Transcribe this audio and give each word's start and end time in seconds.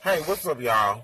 Hey, 0.00 0.20
what's 0.26 0.46
up, 0.46 0.60
y'all? 0.60 1.02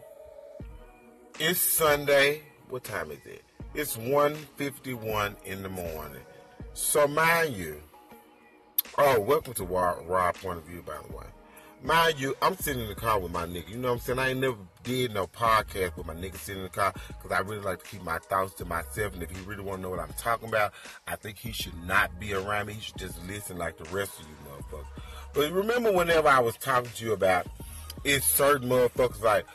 It's 1.40 1.58
Sunday. 1.58 2.42
What 2.68 2.84
time 2.84 3.10
is 3.10 3.26
it? 3.26 3.42
It's 3.74 3.96
1.51 3.96 5.34
in 5.44 5.64
the 5.64 5.68
morning. 5.68 6.22
So, 6.74 7.08
mind 7.08 7.56
you, 7.56 7.82
oh, 8.96 9.18
welcome 9.18 9.52
to 9.54 9.64
Raw, 9.64 10.30
Point 10.30 10.58
of 10.58 10.64
View, 10.66 10.80
by 10.82 10.96
the 11.08 11.16
way. 11.16 11.26
Mind 11.82 12.20
you, 12.20 12.36
I'm 12.40 12.56
sitting 12.56 12.82
in 12.82 12.88
the 12.88 12.94
car 12.94 13.18
with 13.18 13.32
my 13.32 13.46
nigga. 13.46 13.70
You 13.70 13.78
know 13.78 13.88
what 13.88 13.94
I'm 13.94 14.00
saying? 14.00 14.18
I 14.20 14.28
ain't 14.30 14.38
never 14.38 14.58
did 14.84 15.12
no 15.12 15.26
podcast 15.26 15.96
with 15.96 16.06
my 16.06 16.14
nigga 16.14 16.36
sitting 16.36 16.62
in 16.62 16.62
the 16.62 16.70
car 16.70 16.94
because 17.08 17.32
I 17.32 17.40
really 17.40 17.62
like 17.62 17.82
to 17.82 17.90
keep 17.90 18.04
my 18.04 18.18
thoughts 18.18 18.54
to 18.54 18.64
myself. 18.64 19.12
And 19.14 19.24
if 19.24 19.30
he 19.30 19.42
really 19.44 19.64
want 19.64 19.78
to 19.78 19.82
know 19.82 19.90
what 19.90 19.98
I'm 19.98 20.14
talking 20.16 20.48
about, 20.48 20.72
I 21.08 21.16
think 21.16 21.38
he 21.38 21.50
should 21.50 21.76
not 21.84 22.20
be 22.20 22.32
around 22.32 22.68
me. 22.68 22.74
He 22.74 22.80
should 22.80 22.98
just 22.98 23.20
listen 23.26 23.58
like 23.58 23.76
the 23.76 23.90
rest 23.90 24.20
of 24.20 24.26
you 24.26 24.34
motherfuckers. 24.48 24.86
But 25.34 25.50
remember 25.50 25.90
whenever 25.90 26.28
I 26.28 26.38
was 26.38 26.56
talking 26.56 26.92
to 26.94 27.04
you 27.04 27.12
about 27.12 27.48
it's 28.04 28.26
certain 28.26 28.68
motherfuckers 28.68 29.22
like 29.22 29.46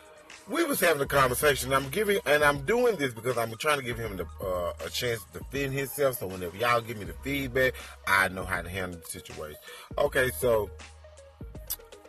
we 0.49 0.63
was 0.63 0.79
having 0.79 1.01
a 1.01 1.05
conversation. 1.05 1.71
I'm 1.71 1.89
giving, 1.89 2.19
and 2.25 2.43
I'm 2.43 2.65
doing 2.65 2.95
this 2.95 3.13
because 3.13 3.37
I'm 3.37 3.55
trying 3.57 3.77
to 3.77 3.85
give 3.85 3.99
him 3.99 4.17
the, 4.17 4.25
uh, 4.43 4.73
a 4.83 4.89
chance 4.89 5.23
to 5.33 5.39
defend 5.39 5.73
himself. 5.73 6.17
So 6.17 6.27
whenever 6.27 6.57
y'all 6.57 6.81
give 6.81 6.97
me 6.97 7.05
the 7.05 7.13
feedback, 7.23 7.75
I 8.07 8.29
know 8.29 8.43
how 8.43 8.61
to 8.61 8.69
handle 8.69 8.99
the 8.99 9.05
situation. 9.05 9.59
Okay, 9.97 10.31
so 10.39 10.71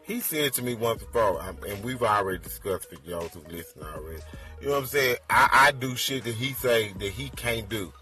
he 0.03 0.21
said 0.21 0.55
to 0.55 0.63
me 0.63 0.75
once 0.75 1.03
before, 1.03 1.43
um, 1.43 1.59
and 1.69 1.85
we've 1.85 2.03
already 2.03 2.39
discussed 2.39 2.93
it, 2.93 3.01
y'all 3.05 3.29
who 3.29 3.43
listen 3.55 3.83
already. 3.83 4.23
You 4.61 4.69
know 4.69 4.73
what 4.73 4.81
I'm 4.81 4.87
saying? 4.87 5.17
I, 5.29 5.49
I 5.69 5.71
do 5.73 5.95
shit 5.95 6.25
that 6.25 6.35
he 6.35 6.55
say 6.55 6.93
that 6.99 7.13
he 7.13 7.29
can't 7.31 7.69
do. 7.69 7.93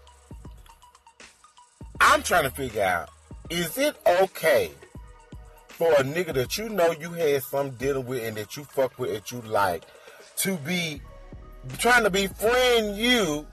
I'm 1.99 2.23
trying 2.23 2.45
to 2.45 2.51
figure 2.51 2.83
out, 2.83 3.09
is 3.49 3.77
it 3.77 3.95
okay 4.21 4.71
for 5.79 5.93
a 5.93 6.03
nigga 6.03 6.33
that 6.33 6.57
you 6.57 6.67
know 6.67 6.91
you 6.99 7.09
had 7.13 7.41
some 7.41 7.69
dealing 7.71 8.05
with 8.05 8.21
and 8.21 8.35
that 8.35 8.57
you 8.57 8.65
fuck 8.65 8.99
with 8.99 9.13
that 9.13 9.31
you 9.31 9.39
like 9.43 9.85
to 10.35 10.57
be 10.57 11.01
trying 11.77 12.03
to 12.03 12.09
befriend 12.09 12.97
you 12.97 13.47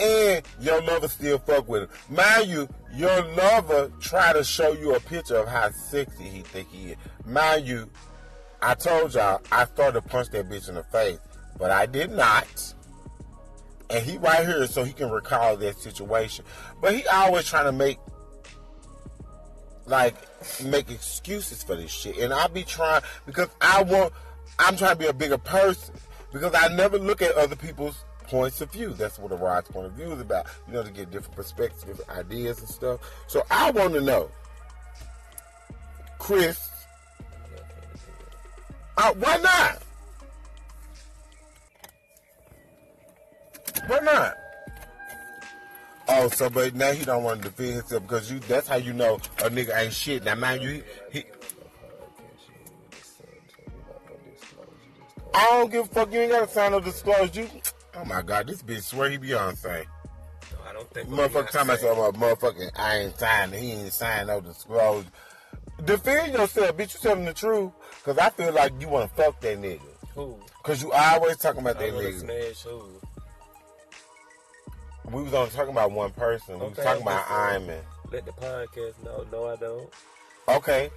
and 0.00 0.44
your 0.60 0.82
lover 0.82 1.06
still 1.06 1.38
fuck 1.38 1.68
with 1.68 1.84
him. 1.84 1.88
Mind 2.10 2.48
you, 2.48 2.68
your 2.96 3.22
lover 3.36 3.92
try 4.00 4.32
to 4.32 4.42
show 4.42 4.72
you 4.72 4.96
a 4.96 5.00
picture 5.00 5.36
of 5.36 5.46
how 5.46 5.70
sexy 5.70 6.24
he 6.24 6.40
think 6.40 6.68
he 6.72 6.90
is. 6.90 6.96
Mind 7.24 7.68
you, 7.68 7.88
I 8.60 8.74
told 8.74 9.14
y'all 9.14 9.40
I 9.52 9.66
started 9.66 10.02
to 10.02 10.08
punch 10.08 10.30
that 10.30 10.50
bitch 10.50 10.68
in 10.68 10.74
the 10.74 10.82
face, 10.82 11.20
but 11.56 11.70
I 11.70 11.86
did 11.86 12.10
not. 12.10 12.74
And 13.90 14.04
he 14.04 14.18
right 14.18 14.44
here 14.44 14.66
so 14.66 14.82
he 14.82 14.92
can 14.92 15.08
recall 15.08 15.56
that 15.58 15.78
situation. 15.78 16.44
But 16.80 16.96
he 16.96 17.06
always 17.06 17.44
trying 17.44 17.66
to 17.66 17.72
make 17.72 17.98
like 19.86 20.14
make 20.64 20.90
excuses 20.90 21.62
for 21.62 21.76
this 21.76 21.90
shit. 21.90 22.18
And 22.18 22.32
I 22.32 22.46
be 22.48 22.62
trying 22.62 23.02
because 23.26 23.48
I 23.60 23.82
want 23.82 24.12
I'm 24.58 24.76
trying 24.76 24.92
to 24.92 24.98
be 24.98 25.06
a 25.06 25.12
bigger 25.12 25.38
person. 25.38 25.94
Because 26.32 26.54
I 26.54 26.74
never 26.74 26.98
look 26.98 27.22
at 27.22 27.32
other 27.36 27.54
people's 27.54 28.04
points 28.24 28.60
of 28.60 28.72
view. 28.72 28.92
That's 28.92 29.18
what 29.18 29.30
a 29.30 29.36
Rod's 29.36 29.68
point 29.70 29.86
of 29.86 29.92
view 29.92 30.10
is 30.12 30.20
about. 30.20 30.46
You 30.66 30.74
know, 30.74 30.82
to 30.82 30.90
get 30.90 31.10
different 31.10 31.36
perspectives, 31.36 31.84
different 31.84 32.10
ideas 32.10 32.58
and 32.58 32.68
stuff. 32.68 33.00
So 33.28 33.42
I 33.50 33.70
want 33.70 33.94
to 33.94 34.00
know, 34.00 34.30
Chris, 36.18 36.68
uh, 38.96 39.12
why 39.14 39.36
not? 39.36 39.82
Why 43.86 43.98
not? 44.00 44.34
Oh, 46.16 46.28
so 46.28 46.48
but 46.48 46.74
now 46.74 46.92
he 46.92 47.04
don't 47.04 47.24
want 47.24 47.42
to 47.42 47.48
defend 47.48 47.74
himself 47.74 48.02
because 48.02 48.30
you. 48.30 48.38
That's 48.40 48.68
how 48.68 48.76
you 48.76 48.92
know 48.92 49.16
a 49.38 49.50
nigga 49.50 49.76
ain't 49.78 49.92
shit. 49.92 50.24
Now, 50.24 50.34
mind 50.36 50.62
you, 50.62 50.82
he. 51.10 51.18
he 51.20 51.24
I 55.34 55.46
don't 55.50 55.70
give 55.70 55.86
a 55.86 55.88
fuck. 55.88 56.12
You 56.12 56.20
ain't 56.20 56.30
got 56.32 56.46
to 56.46 56.54
sign 56.54 56.72
no 56.72 56.80
disclosure. 56.80 57.42
You. 57.42 57.48
Oh 57.96 58.04
my 58.04 58.22
god, 58.22 58.46
this 58.46 58.62
bitch 58.62 58.82
swear 58.82 59.10
he 59.10 59.18
Beyonce. 59.18 59.86
I 60.66 60.72
don't 60.72 60.90
think 60.92 61.08
Motherfucker 61.08 61.62
about 61.62 61.78
some 61.80 61.98
uh, 61.98 62.10
motherfucking 62.12 62.70
I 62.76 62.98
ain't 62.98 63.18
signed. 63.18 63.54
He 63.54 63.72
ain't 63.72 63.92
signed 63.92 64.28
no 64.28 64.40
disclosure. 64.40 65.08
Defend 65.84 66.32
yourself, 66.32 66.76
bitch. 66.76 66.94
You 66.94 67.00
telling 67.00 67.24
the 67.24 67.34
truth. 67.34 67.72
Cause 68.04 68.18
I 68.18 68.30
feel 68.30 68.52
like 68.52 68.72
you 68.80 68.88
want 68.88 69.10
to 69.10 69.22
fuck 69.22 69.40
that 69.40 69.58
nigga. 69.60 69.80
Who? 70.14 70.38
Cause 70.62 70.82
you 70.82 70.92
always 70.92 71.36
talking 71.36 71.60
about 71.62 71.76
I 71.76 71.86
that 71.86 71.94
wanna 71.94 72.08
nigga. 72.08 72.20
smash 72.20 72.62
who? 72.62 73.00
We 75.10 75.22
was 75.22 75.34
only 75.34 75.50
talking 75.50 75.72
about 75.72 75.92
one 75.92 76.10
person. 76.12 76.58
We 76.58 76.68
was 76.68 76.76
talking 76.76 77.02
about. 77.02 77.30
Iman. 77.30 77.82
Let 78.10 78.24
the 78.26 78.32
podcast 78.32 79.02
know. 79.04 79.26
No, 79.30 79.46
I 79.46 79.56
don't. 79.56 79.90
Okay. 80.48 80.90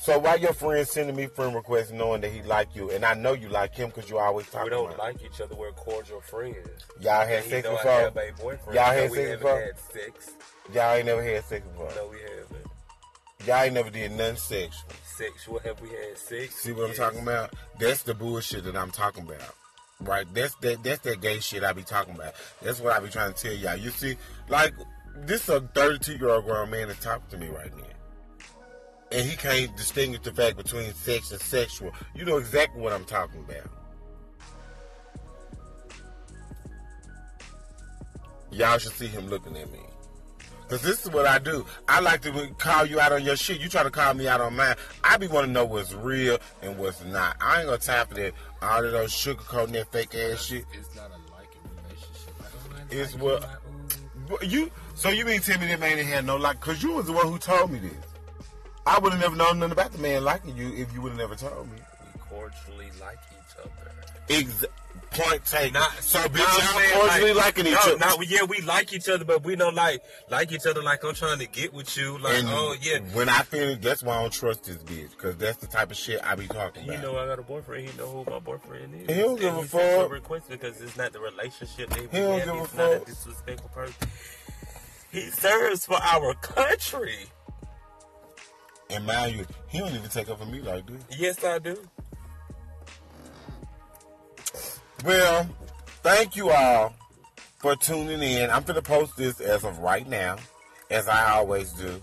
So 0.00 0.18
why 0.18 0.34
your 0.36 0.52
friend 0.52 0.86
sending 0.86 1.14
me 1.14 1.26
friend 1.26 1.54
requests 1.54 1.92
knowing 1.92 2.22
that 2.22 2.32
he 2.32 2.42
like 2.42 2.74
you, 2.74 2.90
and 2.90 3.04
I 3.04 3.14
know 3.14 3.34
you 3.34 3.48
like 3.48 3.74
him 3.74 3.88
because 3.88 4.10
you 4.10 4.18
always 4.18 4.48
talk. 4.48 4.64
We 4.64 4.70
don't 4.70 4.86
about 4.86 4.98
like 4.98 5.22
each 5.22 5.40
other. 5.40 5.54
We're 5.54 5.70
cordial 5.72 6.20
friends. 6.20 6.56
y'all 7.00 7.26
had 7.26 7.44
sex 7.44 7.68
before. 7.68 7.90
have 7.90 8.16
a 8.16 8.32
boyfriend. 8.32 8.74
Y'all 8.74 8.92
had 8.92 9.12
sex 9.12 9.30
before? 9.36 9.60
had 9.60 9.78
sex. 9.78 10.30
Y'all 10.72 10.94
ain't 10.94 11.06
never 11.06 11.22
had 11.22 11.44
sex 11.44 11.66
before. 11.66 11.92
No, 11.94 12.08
we 12.08 12.16
haven't. 12.20 12.66
Y'all 13.46 13.62
ain't 13.62 13.74
never 13.74 13.90
did 13.90 14.12
nothing 14.12 14.36
sexual. 14.36 14.90
Sexual? 15.04 15.58
Have 15.60 15.80
we 15.80 15.90
had 15.90 16.18
sex? 16.18 16.54
See 16.56 16.72
what 16.72 16.90
I'm 16.90 16.96
talking 16.96 17.20
about? 17.20 17.52
That's 17.78 18.02
the 18.02 18.14
bullshit 18.14 18.64
that 18.64 18.76
I'm 18.76 18.90
talking 18.90 19.22
about. 19.24 19.54
Right? 20.04 20.26
That's 20.32 20.54
that 20.56 20.82
that's 20.82 21.00
that 21.00 21.20
gay 21.20 21.40
shit 21.40 21.64
I 21.64 21.72
be 21.72 21.82
talking 21.82 22.14
about. 22.14 22.34
That's 22.60 22.80
what 22.80 22.92
I 22.92 23.00
be 23.00 23.08
trying 23.08 23.32
to 23.32 23.42
tell 23.42 23.52
y'all. 23.52 23.76
You 23.76 23.90
see, 23.90 24.16
like 24.48 24.74
this 25.16 25.48
a 25.48 25.60
32 25.60 26.16
year 26.16 26.30
old 26.30 26.44
grown 26.44 26.70
man 26.70 26.88
is 26.88 26.98
talking 26.98 27.28
to 27.30 27.38
me 27.38 27.48
right 27.48 27.74
now. 27.76 27.84
And 29.12 29.28
he 29.28 29.36
can't 29.36 29.76
distinguish 29.76 30.22
the 30.22 30.32
fact 30.32 30.56
between 30.56 30.92
sex 30.94 31.32
and 31.32 31.40
sexual. 31.40 31.92
You 32.14 32.24
know 32.24 32.38
exactly 32.38 32.80
what 32.80 32.92
I'm 32.92 33.04
talking 33.04 33.40
about. 33.40 33.70
Y'all 38.50 38.78
should 38.78 38.92
see 38.92 39.06
him 39.06 39.28
looking 39.28 39.56
at 39.56 39.70
me. 39.70 39.80
Cause 40.72 40.80
this 40.80 41.04
is 41.04 41.12
what 41.12 41.26
I 41.26 41.38
do. 41.38 41.66
I 41.86 42.00
like 42.00 42.22
to 42.22 42.48
call 42.56 42.86
you 42.86 42.98
out 42.98 43.12
on 43.12 43.22
your 43.22 43.36
shit. 43.36 43.60
You 43.60 43.68
try 43.68 43.82
to 43.82 43.90
call 43.90 44.14
me 44.14 44.26
out 44.26 44.40
on 44.40 44.56
mine. 44.56 44.74
I 45.04 45.18
be 45.18 45.26
want 45.26 45.44
to 45.44 45.52
know 45.52 45.66
what's 45.66 45.92
real 45.92 46.38
and 46.62 46.78
what's 46.78 47.04
not. 47.04 47.36
I 47.42 47.60
ain't 47.60 47.68
got 47.68 47.82
time 47.82 48.06
for 48.06 48.14
that. 48.14 48.32
All 48.62 48.82
of 48.82 48.90
those 48.90 49.12
sugarcoating 49.12 49.72
that 49.72 49.92
fake 49.92 50.14
ass 50.14 50.46
shit. 50.46 50.64
It's 50.72 50.96
not 50.96 51.10
a 51.10 51.30
liking 51.30 51.60
relationship. 51.76 52.32
I 52.40 52.88
don't 52.88 52.98
It's 52.98 53.14
what- 53.16 54.42
You 54.50 54.70
so 54.94 55.10
you 55.10 55.26
mean 55.26 55.42
tell 55.42 55.60
me 55.60 55.66
that 55.66 55.78
man 55.78 55.98
ain't 55.98 56.08
had 56.08 56.24
no 56.24 56.36
like? 56.38 56.58
Cause 56.60 56.82
you 56.82 56.92
was 56.94 57.04
the 57.04 57.12
one 57.12 57.28
who 57.28 57.36
told 57.36 57.70
me 57.70 57.78
this. 57.78 57.92
I 58.86 58.98
would 58.98 59.12
have 59.12 59.20
never 59.20 59.36
known 59.36 59.58
nothing 59.58 59.72
about 59.72 59.92
the 59.92 59.98
man 59.98 60.24
liking 60.24 60.56
you 60.56 60.72
if 60.74 60.90
you 60.94 61.02
would 61.02 61.10
have 61.10 61.18
never 61.18 61.34
told 61.34 61.70
me. 61.70 61.76
We 62.14 62.20
cordially 62.30 62.88
like 62.98 63.18
each 63.30 63.58
other. 63.58 63.70
Ex- 64.30 64.64
point 65.12 65.44
taken. 65.44 65.74
Not 65.74 65.92
so 66.02 66.18
bitch, 66.20 66.38
No, 66.38 66.44
I'm 66.48 66.90
y'all 66.90 67.00
cordially 67.00 67.32
like, 67.32 67.44
liking 67.58 67.66
each 67.66 67.72
no, 67.86 67.94
other. 67.94 67.98
No, 67.98 68.22
yeah, 68.22 68.42
we 68.44 68.60
like 68.62 68.92
each 68.92 69.08
other, 69.08 69.24
but 69.24 69.44
we 69.44 69.56
don't 69.56 69.74
like 69.74 70.02
like 70.30 70.52
each 70.52 70.66
other 70.66 70.82
like 70.82 71.04
I'm 71.04 71.14
trying 71.14 71.38
to 71.38 71.46
get 71.46 71.72
with 71.72 71.96
you. 71.96 72.18
Like, 72.18 72.38
and 72.38 72.48
oh 72.50 72.74
yeah, 72.80 72.98
when 73.12 73.28
I 73.28 73.42
finish, 73.42 73.78
that's 73.80 74.02
why 74.02 74.16
I 74.16 74.22
don't 74.22 74.32
trust 74.32 74.64
this 74.64 74.76
bitch. 74.78 75.16
Cause 75.16 75.36
that's 75.36 75.58
the 75.58 75.66
type 75.66 75.90
of 75.90 75.96
shit 75.96 76.20
I 76.24 76.34
be 76.34 76.46
talking 76.48 76.84
about. 76.84 76.96
You 76.96 77.02
know 77.02 77.18
I 77.18 77.26
got 77.26 77.38
a 77.38 77.42
boyfriend. 77.42 77.88
He 77.88 77.96
know 77.98 78.24
who 78.24 78.30
my 78.30 78.38
boyfriend 78.38 78.94
is. 79.08 79.14
He 79.16 79.22
don't 79.22 79.38
give 79.40 79.56
a 79.56 79.62
fuck. 79.64 80.10
request 80.10 80.48
because 80.48 80.80
it's 80.80 80.96
not 80.96 81.12
the 81.12 81.20
relationship 81.20 81.94
we 81.94 82.02
He 82.02 82.06
don't 82.18 82.38
give 82.38 82.48
a 82.48 82.60
He's 82.60 82.74
not 82.74 82.92
a 82.92 82.98
fuck. 82.98 83.06
disrespectful 83.06 83.68
person. 83.70 84.08
He 85.10 85.28
serves 85.30 85.84
for 85.86 85.96
our 86.02 86.34
country. 86.36 87.26
and 88.90 89.06
mind 89.06 89.36
you, 89.36 89.46
he 89.68 89.78
don't 89.78 89.92
even 89.94 90.08
take 90.10 90.28
up 90.30 90.38
for 90.38 90.46
me 90.46 90.60
like 90.60 90.86
this. 90.86 91.02
Yes, 91.18 91.44
I 91.44 91.58
do. 91.58 91.76
Well, 95.04 95.48
thank 96.04 96.36
you 96.36 96.50
all 96.50 96.94
for 97.58 97.74
tuning 97.74 98.22
in. 98.22 98.50
I'm 98.50 98.62
gonna 98.62 98.82
post 98.82 99.16
this 99.16 99.40
as 99.40 99.64
of 99.64 99.78
right 99.80 100.08
now, 100.08 100.36
as 100.90 101.08
I 101.08 101.32
always 101.32 101.72
do. 101.72 102.00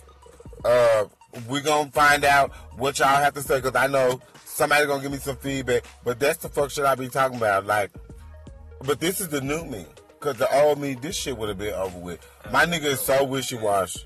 Uh, 0.65 1.05
we're 1.47 1.61
gonna 1.61 1.91
find 1.91 2.25
out 2.25 2.51
what 2.77 2.99
y'all 2.99 3.07
have 3.07 3.33
to 3.35 3.41
say 3.41 3.61
because 3.61 3.75
I 3.75 3.87
know 3.87 4.19
somebody 4.43 4.85
gonna 4.85 5.01
give 5.01 5.13
me 5.13 5.17
some 5.17 5.37
feedback. 5.37 5.83
But 6.03 6.19
that's 6.19 6.39
the 6.39 6.49
fuck 6.49 6.71
shit 6.71 6.83
I 6.83 6.95
be 6.95 7.07
talking 7.07 7.37
about. 7.37 7.65
Like, 7.65 7.91
but 8.83 8.99
this 8.99 9.21
is 9.21 9.29
the 9.29 9.39
new 9.39 9.63
me. 9.63 9.85
Cause 10.19 10.35
the 10.35 10.53
old 10.53 10.79
me, 10.79 10.95
this 10.95 11.15
shit 11.15 11.37
would 11.37 11.47
have 11.47 11.57
been 11.57 11.73
over 11.73 11.97
with. 11.97 12.19
My 12.51 12.65
nigga 12.65 12.85
is 12.85 12.99
so 12.99 13.23
wishy 13.23 13.57
washy. 13.57 14.01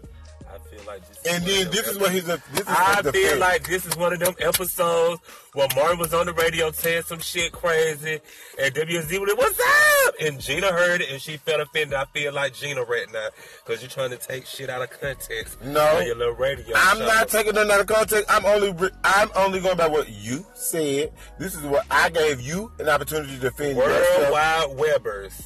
Feel 0.83 0.93
like 0.93 1.07
this. 1.07 1.33
And 1.33 1.43
then 1.45 1.71
this 1.71 1.87
is 1.87 1.97
what 1.97 2.11
he's. 2.11 2.27
A, 2.27 2.41
this 2.51 2.61
is 2.61 2.67
I 2.67 3.01
feel 3.01 3.37
like 3.37 3.67
this 3.67 3.85
is 3.85 3.95
one 3.95 4.13
of 4.13 4.19
them 4.19 4.33
episodes 4.39 5.21
where 5.53 5.67
Martin 5.75 5.99
was 5.99 6.13
on 6.13 6.25
the 6.25 6.33
radio 6.33 6.71
saying 6.71 7.03
some 7.03 7.19
shit 7.19 7.51
crazy, 7.51 8.19
and 8.59 8.73
WZ 8.73 9.19
was 9.19 9.29
like, 9.29 9.37
"What's 9.37 9.59
up?" 9.59 10.15
And 10.21 10.39
Gina 10.39 10.67
heard 10.67 11.01
it, 11.01 11.09
and 11.11 11.21
she 11.21 11.37
felt 11.37 11.61
offended. 11.61 11.93
I 11.93 12.05
feel 12.05 12.33
like 12.33 12.53
Gina 12.53 12.83
right 12.83 13.07
now 13.13 13.27
because 13.65 13.81
you're 13.81 13.89
trying 13.89 14.09
to 14.11 14.17
take 14.17 14.45
shit 14.45 14.69
out 14.69 14.81
of 14.81 14.89
context. 14.89 15.61
No. 15.63 15.85
on 15.97 16.05
your 16.05 16.15
little 16.15 16.35
radio. 16.35 16.75
I'm 16.75 16.97
show. 16.97 17.05
not 17.05 17.29
taking 17.29 17.55
none 17.55 17.71
out 17.71 17.79
of 17.79 17.87
context. 17.87 18.25
I'm 18.29 18.45
only 18.45 18.89
I'm 19.03 19.29
only 19.35 19.61
going 19.61 19.77
by 19.77 19.87
what 19.87 20.09
you 20.09 20.45
said. 20.53 21.13
This 21.39 21.55
is 21.55 21.61
what 21.61 21.85
I 21.89 22.09
gave 22.09 22.41
you 22.41 22.71
an 22.79 22.89
opportunity 22.89 23.35
to 23.35 23.39
defend 23.39 23.77
yourself. 23.77 24.31
Worldwide 24.31 24.77
Webbers. 24.77 25.43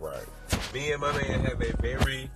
Right. 0.00 0.26
Me 0.74 0.92
and 0.92 1.00
my 1.00 1.12
man 1.12 1.40
have 1.44 1.60
a 1.60 1.72
very 1.80 2.30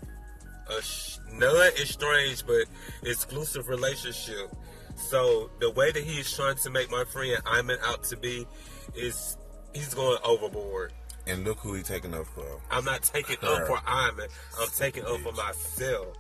sh- 1.50 1.54
non-estranged 1.54 2.46
but 2.46 2.64
exclusive 3.08 3.68
relationship. 3.68 4.50
So 4.96 5.50
the 5.60 5.70
way 5.70 5.90
that 5.90 6.02
he's 6.02 6.30
trying 6.32 6.56
to 6.56 6.70
make 6.70 6.90
my 6.90 7.04
friend 7.04 7.40
Iman 7.46 7.78
out 7.84 8.04
to 8.04 8.16
be 8.16 8.46
is 8.94 9.36
he's 9.74 9.94
going 9.94 10.18
overboard. 10.24 10.92
And 11.26 11.44
look 11.44 11.58
who 11.58 11.74
he's 11.74 11.86
taking 11.86 12.14
up 12.14 12.26
for. 12.26 12.60
I'm 12.70 12.84
not 12.84 13.02
taking 13.02 13.36
up 13.42 13.66
for 13.66 13.78
Iman. 13.86 14.28
I'm 14.60 14.68
taking 14.76 15.04
up 15.04 15.18
for 15.20 15.32
myself. 15.32 16.16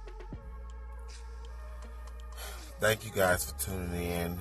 Thank 2.80 3.04
you 3.04 3.10
guys 3.12 3.44
for 3.44 3.58
tuning 3.58 4.02
in. 4.02 4.38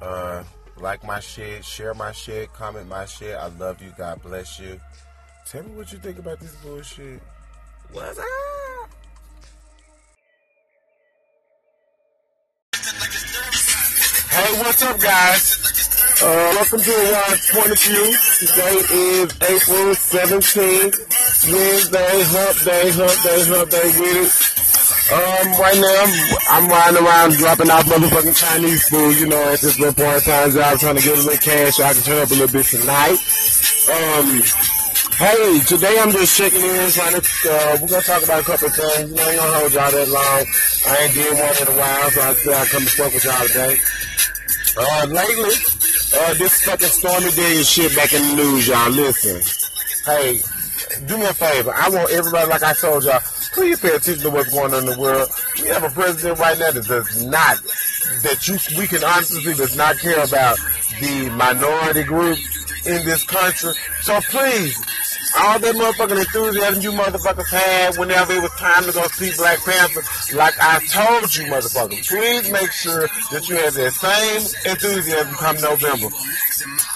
Uh, 0.00 0.44
like 0.78 1.04
my 1.04 1.20
shit, 1.20 1.64
share 1.64 1.94
my 1.94 2.12
shit, 2.12 2.52
comment 2.52 2.88
my 2.88 3.06
shit. 3.06 3.36
I 3.36 3.46
love 3.48 3.80
you. 3.80 3.92
God 3.96 4.22
bless 4.22 4.60
you. 4.60 4.80
Tell 5.48 5.62
me 5.62 5.70
what 5.70 5.92
you 5.92 5.98
think 5.98 6.18
about 6.18 6.40
this 6.40 6.54
bullshit. 6.56 7.22
What's 7.92 8.18
up? 8.18 8.26
Hey, 14.36 14.52
what's 14.60 14.82
up, 14.82 15.00
guys? 15.00 15.56
Uh, 16.20 16.52
welcome 16.60 16.80
to 16.80 16.92
Wise 16.92 17.50
Point 17.56 17.72
of 17.72 17.80
View. 17.80 18.04
Today 18.36 18.76
is 18.92 19.32
April 19.48 19.96
17th, 19.96 20.92
Wednesday, 21.48 22.20
hump 22.36 22.56
day, 22.60 22.90
hump 22.92 23.16
day, 23.24 23.40
hump 23.48 23.70
day 23.72 23.88
with 23.96 24.28
it. 24.28 24.32
Um, 25.08 25.56
right 25.56 25.80
now, 25.80 26.04
I'm, 26.04 26.12
I'm 26.52 26.68
riding 26.68 27.00
around 27.00 27.32
dropping 27.40 27.70
off 27.70 27.86
motherfucking 27.86 28.36
Chinese 28.36 28.86
food, 28.90 29.16
you 29.16 29.28
know, 29.28 29.40
at 29.40 29.60
this 29.60 29.78
little 29.80 29.94
point 29.94 30.16
in 30.16 30.22
time 30.28 30.50
job, 30.50 30.78
trying 30.80 30.96
to 30.96 31.02
get 31.02 31.16
a 31.16 31.22
little 31.22 31.38
cash 31.40 31.76
so 31.76 31.84
I 31.84 31.94
can 31.94 32.02
turn 32.02 32.20
up 32.20 32.28
a 32.28 32.34
little 32.34 32.52
bit 32.52 32.66
tonight. 32.66 33.16
Um, 33.88 34.42
Hey, 35.16 35.60
today 35.60 35.96
I'm 35.98 36.12
just 36.12 36.36
checking 36.36 36.60
in, 36.60 36.90
trying 36.90 37.18
to, 37.18 37.24
uh, 37.24 37.78
we're 37.80 37.88
gonna 37.88 38.02
talk 38.02 38.22
about 38.22 38.40
a 38.40 38.44
couple 38.44 38.68
of 38.68 38.74
things. 38.74 39.08
You 39.08 39.16
know, 39.16 39.22
I 39.22 39.36
gonna 39.36 39.56
hold 39.56 39.72
y'all 39.72 39.90
that 39.90 40.08
long. 40.12 40.44
I 40.84 41.04
ain't 41.04 41.14
did 41.14 41.32
one 41.32 41.56
in 41.56 41.68
a 41.72 41.80
while, 41.80 42.10
so 42.10 42.20
I 42.20 42.34
said 42.34 42.52
I'd 42.52 42.68
come 42.68 42.82
to 42.84 42.90
fuck 42.90 43.14
with 43.14 43.24
y'all 43.24 43.46
today. 43.48 43.80
Uh, 44.78 45.06
lately, 45.08 45.54
uh, 46.20 46.34
this 46.34 46.62
fucking 46.64 46.88
Stormy 46.88 47.30
day 47.30 47.56
and 47.56 47.66
shit 47.66 47.96
back 47.96 48.12
in 48.12 48.20
the 48.20 48.36
news, 48.36 48.68
y'all. 48.68 48.90
Listen. 48.90 49.40
Hey, 50.04 50.40
do 51.06 51.16
me 51.16 51.24
a 51.24 51.32
favor. 51.32 51.72
I 51.74 51.88
want 51.88 52.10
everybody, 52.10 52.48
like 52.50 52.62
I 52.62 52.74
told 52.74 53.04
y'all, 53.04 53.20
please 53.54 53.80
pay 53.80 53.94
attention 53.94 54.22
to 54.24 54.30
what's 54.30 54.52
going 54.52 54.74
on 54.74 54.80
in 54.80 54.90
the 54.90 54.98
world. 54.98 55.30
We 55.62 55.68
have 55.68 55.82
a 55.82 55.88
president 55.88 56.38
right 56.38 56.58
now 56.58 56.72
that 56.72 56.84
does 56.84 57.24
not, 57.24 57.56
that 58.22 58.46
you, 58.46 58.58
we 58.78 58.86
can 58.86 59.02
honestly 59.02 59.54
does 59.54 59.76
not 59.76 59.96
care 59.98 60.22
about 60.22 60.58
the 61.00 61.30
minority 61.30 62.02
group 62.02 62.38
in 62.84 63.04
this 63.06 63.24
country. 63.24 63.72
So 64.02 64.20
please, 64.30 64.76
all 65.38 65.58
that 65.58 65.74
motherfucking 65.74 66.18
enthusiasm 66.18 66.82
you 66.82 66.92
motherfuckers 66.92 67.50
had 67.50 67.96
whenever 67.96 68.32
it 68.32 68.42
was 68.42 68.50
time 68.52 68.84
to 68.84 68.92
go 68.92 69.02
see 69.08 69.32
Black 69.36 69.58
Panther, 69.64 70.02
like 70.36 70.54
I 70.60 70.80
told 70.86 71.34
you 71.34 71.44
motherfuckers, 71.46 72.08
please 72.08 72.50
make 72.50 72.70
sure 72.72 73.08
that 73.32 73.48
you 73.48 73.56
have 73.56 73.74
that 73.74 73.92
same 73.92 74.70
enthusiasm 74.70 75.34
come 75.34 75.56
November. 75.60 76.08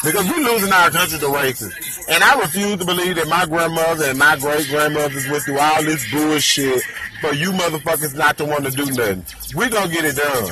Because 0.02 0.28
we're 0.28 0.44
losing 0.44 0.72
our 0.72 0.90
country 0.90 1.18
to 1.18 1.26
racists. 1.26 2.08
And 2.08 2.24
I 2.24 2.40
refuse 2.40 2.78
to 2.78 2.84
believe 2.84 3.16
that 3.16 3.28
my 3.28 3.46
grandmother 3.46 4.04
and 4.06 4.18
my 4.18 4.36
great 4.36 4.68
grandmothers 4.68 5.28
went 5.28 5.44
through 5.44 5.58
all 5.58 5.82
this 5.84 6.10
bullshit 6.10 6.82
for 7.20 7.34
you 7.34 7.52
motherfuckers 7.52 8.14
not 8.14 8.38
to 8.38 8.44
want 8.44 8.64
to 8.64 8.70
do 8.70 8.86
nothing. 8.86 9.24
we 9.54 9.68
gonna 9.68 9.92
get 9.92 10.04
it 10.04 10.16
done. 10.16 10.44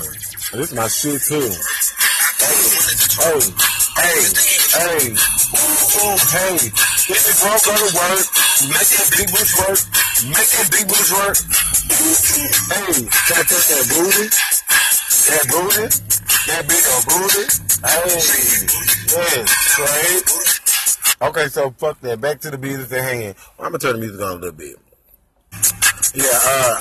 This 0.52 0.70
is 0.70 0.74
my 0.74 0.88
shit 0.88 1.20
too. 1.22 1.50
Hey, 2.38 3.40
hey, 3.98 4.22
hey, 4.78 5.10
ooh, 5.10 6.16
hey. 6.30 6.54
If 7.10 7.22
you 7.26 7.34
broke 7.42 7.64
go 7.64 7.74
to 7.74 7.88
work, 7.98 8.26
make 8.70 8.88
them 8.94 9.08
people's 9.10 9.52
work, 9.58 9.80
make 10.30 10.50
them 10.54 10.66
people's 10.70 11.10
work. 11.18 11.36
Hey, 12.68 13.10
gotta 13.26 13.42
touch 13.42 13.66
that 13.68 13.84
booty, 13.90 14.30
that 15.26 15.44
booty, 15.50 15.86
that 16.46 16.62
big 16.68 16.84
old 16.94 17.04
booty. 17.10 17.44
Hey, 17.82 18.06
yes, 19.10 19.50
right? 21.20 21.30
Okay, 21.30 21.48
so 21.48 21.70
fuck 21.72 22.00
that. 22.02 22.20
Back 22.20 22.40
to 22.40 22.50
the 22.50 22.58
business 22.58 22.92
at. 22.92 23.34
Well, 23.56 23.66
I'm 23.66 23.72
gonna 23.72 23.78
turn 23.78 23.94
the 23.94 24.00
music 24.00 24.20
on 24.20 24.30
a 24.30 24.34
little 24.34 24.52
bit. 24.52 24.76
Yeah, 26.14 26.24
uh, 26.32 26.80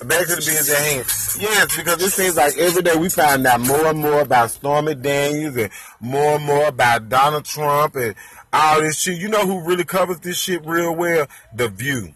back 0.00 0.26
to 0.26 0.34
the 0.34 0.36
business 0.36 0.70
at 0.70 0.78
hand. 0.78 1.06
Yes, 1.40 1.76
because 1.76 2.02
it 2.02 2.10
seems 2.10 2.36
like 2.36 2.56
every 2.56 2.82
day 2.82 2.96
we 2.96 3.08
find 3.08 3.46
out 3.46 3.60
more 3.60 3.86
and 3.86 3.98
more 3.98 4.20
about 4.20 4.50
Stormy 4.50 4.94
Daniels 4.94 5.56
and 5.56 5.70
more 6.00 6.36
and 6.36 6.44
more 6.44 6.68
about 6.68 7.08
Donald 7.08 7.44
Trump 7.44 7.96
and 7.96 8.14
all 8.52 8.80
this 8.80 9.00
shit. 9.00 9.18
You 9.18 9.28
know 9.28 9.46
who 9.46 9.66
really 9.66 9.84
covers 9.84 10.20
this 10.20 10.38
shit 10.38 10.64
real 10.64 10.94
well? 10.94 11.26
The 11.54 11.68
View. 11.68 12.14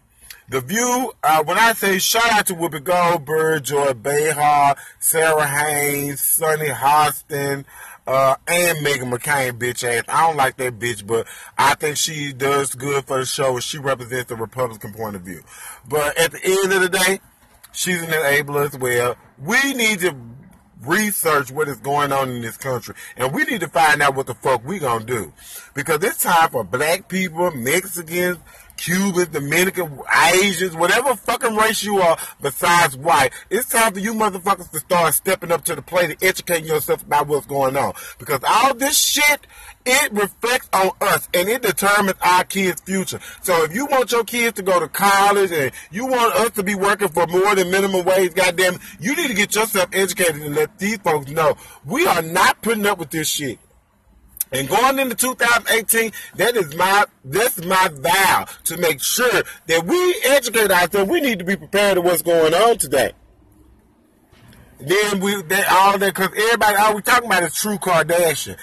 The 0.48 0.60
View, 0.60 1.12
uh, 1.22 1.44
when 1.44 1.58
I 1.58 1.74
say 1.74 1.98
shout 1.98 2.32
out 2.32 2.46
to 2.46 2.54
Whoopi 2.54 2.82
Goldberg, 2.82 3.62
Joy 3.62 3.92
Behar, 3.92 4.76
Sara 4.98 5.46
Haines, 5.46 6.20
Sunny 6.20 6.70
Hostin, 6.70 7.64
uh, 8.06 8.34
and 8.48 8.78
Meghan 8.78 9.12
McCain, 9.12 9.52
bitch 9.52 9.84
ass. 9.84 10.02
I 10.08 10.26
don't 10.26 10.36
like 10.36 10.56
that 10.56 10.80
bitch, 10.80 11.06
but 11.06 11.28
I 11.56 11.74
think 11.76 11.96
she 11.96 12.32
does 12.32 12.74
good 12.74 13.04
for 13.04 13.18
the 13.18 13.26
show. 13.26 13.60
She 13.60 13.78
represents 13.78 14.28
the 14.28 14.34
Republican 14.34 14.92
point 14.92 15.14
of 15.14 15.22
view. 15.22 15.42
But 15.88 16.18
at 16.18 16.32
the 16.32 16.40
end 16.44 16.72
of 16.72 16.82
the 16.82 16.88
day, 16.88 17.20
she's 17.72 18.02
an 18.02 18.10
enabler 18.10 18.66
as 18.66 18.78
well. 18.78 19.16
We 19.38 19.74
need 19.74 20.00
to 20.00 20.14
research 20.82 21.50
what 21.50 21.68
is 21.68 21.76
going 21.76 22.12
on 22.12 22.30
in 22.30 22.42
this 22.42 22.56
country. 22.56 22.94
And 23.16 23.32
we 23.34 23.44
need 23.44 23.60
to 23.60 23.68
find 23.68 24.02
out 24.02 24.14
what 24.14 24.26
the 24.26 24.34
fuck 24.34 24.64
we 24.64 24.78
gonna 24.78 25.04
do. 25.04 25.32
Because 25.74 26.02
it's 26.02 26.22
time 26.22 26.50
for 26.50 26.64
black 26.64 27.08
people, 27.08 27.50
Mexicans, 27.50 28.38
Cubans, 28.80 29.28
Dominican, 29.28 30.00
Asians, 30.32 30.74
whatever 30.74 31.14
fucking 31.14 31.54
race 31.54 31.84
you 31.84 31.98
are 31.98 32.16
besides 32.40 32.96
white, 32.96 33.30
it's 33.50 33.68
time 33.68 33.92
for 33.92 33.98
you 33.98 34.14
motherfuckers 34.14 34.70
to 34.70 34.78
start 34.78 35.12
stepping 35.12 35.52
up 35.52 35.66
to 35.66 35.74
the 35.74 35.82
plate 35.82 36.08
and 36.08 36.24
educating 36.24 36.66
yourself 36.66 37.02
about 37.02 37.26
what's 37.26 37.46
going 37.46 37.76
on. 37.76 37.92
Because 38.18 38.40
all 38.48 38.72
this 38.72 38.96
shit, 38.96 39.46
it 39.84 40.10
reflects 40.12 40.70
on 40.72 40.92
us 41.02 41.28
and 41.34 41.50
it 41.50 41.60
determines 41.60 42.18
our 42.22 42.42
kids' 42.44 42.80
future. 42.80 43.20
So 43.42 43.64
if 43.64 43.74
you 43.74 43.84
want 43.84 44.12
your 44.12 44.24
kids 44.24 44.56
to 44.56 44.62
go 44.62 44.80
to 44.80 44.88
college 44.88 45.52
and 45.52 45.72
you 45.90 46.06
want 46.06 46.34
us 46.36 46.50
to 46.52 46.62
be 46.62 46.74
working 46.74 47.08
for 47.08 47.26
more 47.26 47.54
than 47.54 47.70
minimum 47.70 48.06
wage, 48.06 48.32
goddamn, 48.32 48.78
you 48.98 49.14
need 49.14 49.28
to 49.28 49.34
get 49.34 49.54
yourself 49.54 49.90
educated 49.92 50.40
and 50.40 50.54
let 50.54 50.78
these 50.78 50.96
folks 50.98 51.30
know 51.30 51.54
we 51.84 52.06
are 52.06 52.22
not 52.22 52.62
putting 52.62 52.86
up 52.86 52.98
with 52.98 53.10
this 53.10 53.28
shit. 53.28 53.58
And 54.52 54.68
going 54.68 54.98
into 54.98 55.14
2018, 55.14 56.12
that 56.36 56.56
is 56.56 56.74
my 56.74 57.04
that's 57.24 57.64
my 57.64 57.88
vow 57.92 58.46
to 58.64 58.76
make 58.78 59.00
sure 59.02 59.42
that 59.66 59.84
we 59.84 60.20
educate 60.24 60.70
ourselves. 60.70 61.10
We 61.10 61.20
need 61.20 61.38
to 61.38 61.44
be 61.44 61.56
prepared 61.56 61.94
to 61.94 62.00
what's 62.00 62.22
going 62.22 62.54
on 62.54 62.78
today. 62.78 63.12
Then 64.80 65.20
we 65.20 65.40
that 65.42 65.70
all 65.70 65.98
that 65.98 66.14
because 66.14 66.30
everybody 66.36 66.76
all 66.76 66.96
we 66.96 67.02
talking 67.02 67.26
about 67.26 67.42
is 67.42 67.54
True 67.54 67.76
Kardashian. 67.76 68.56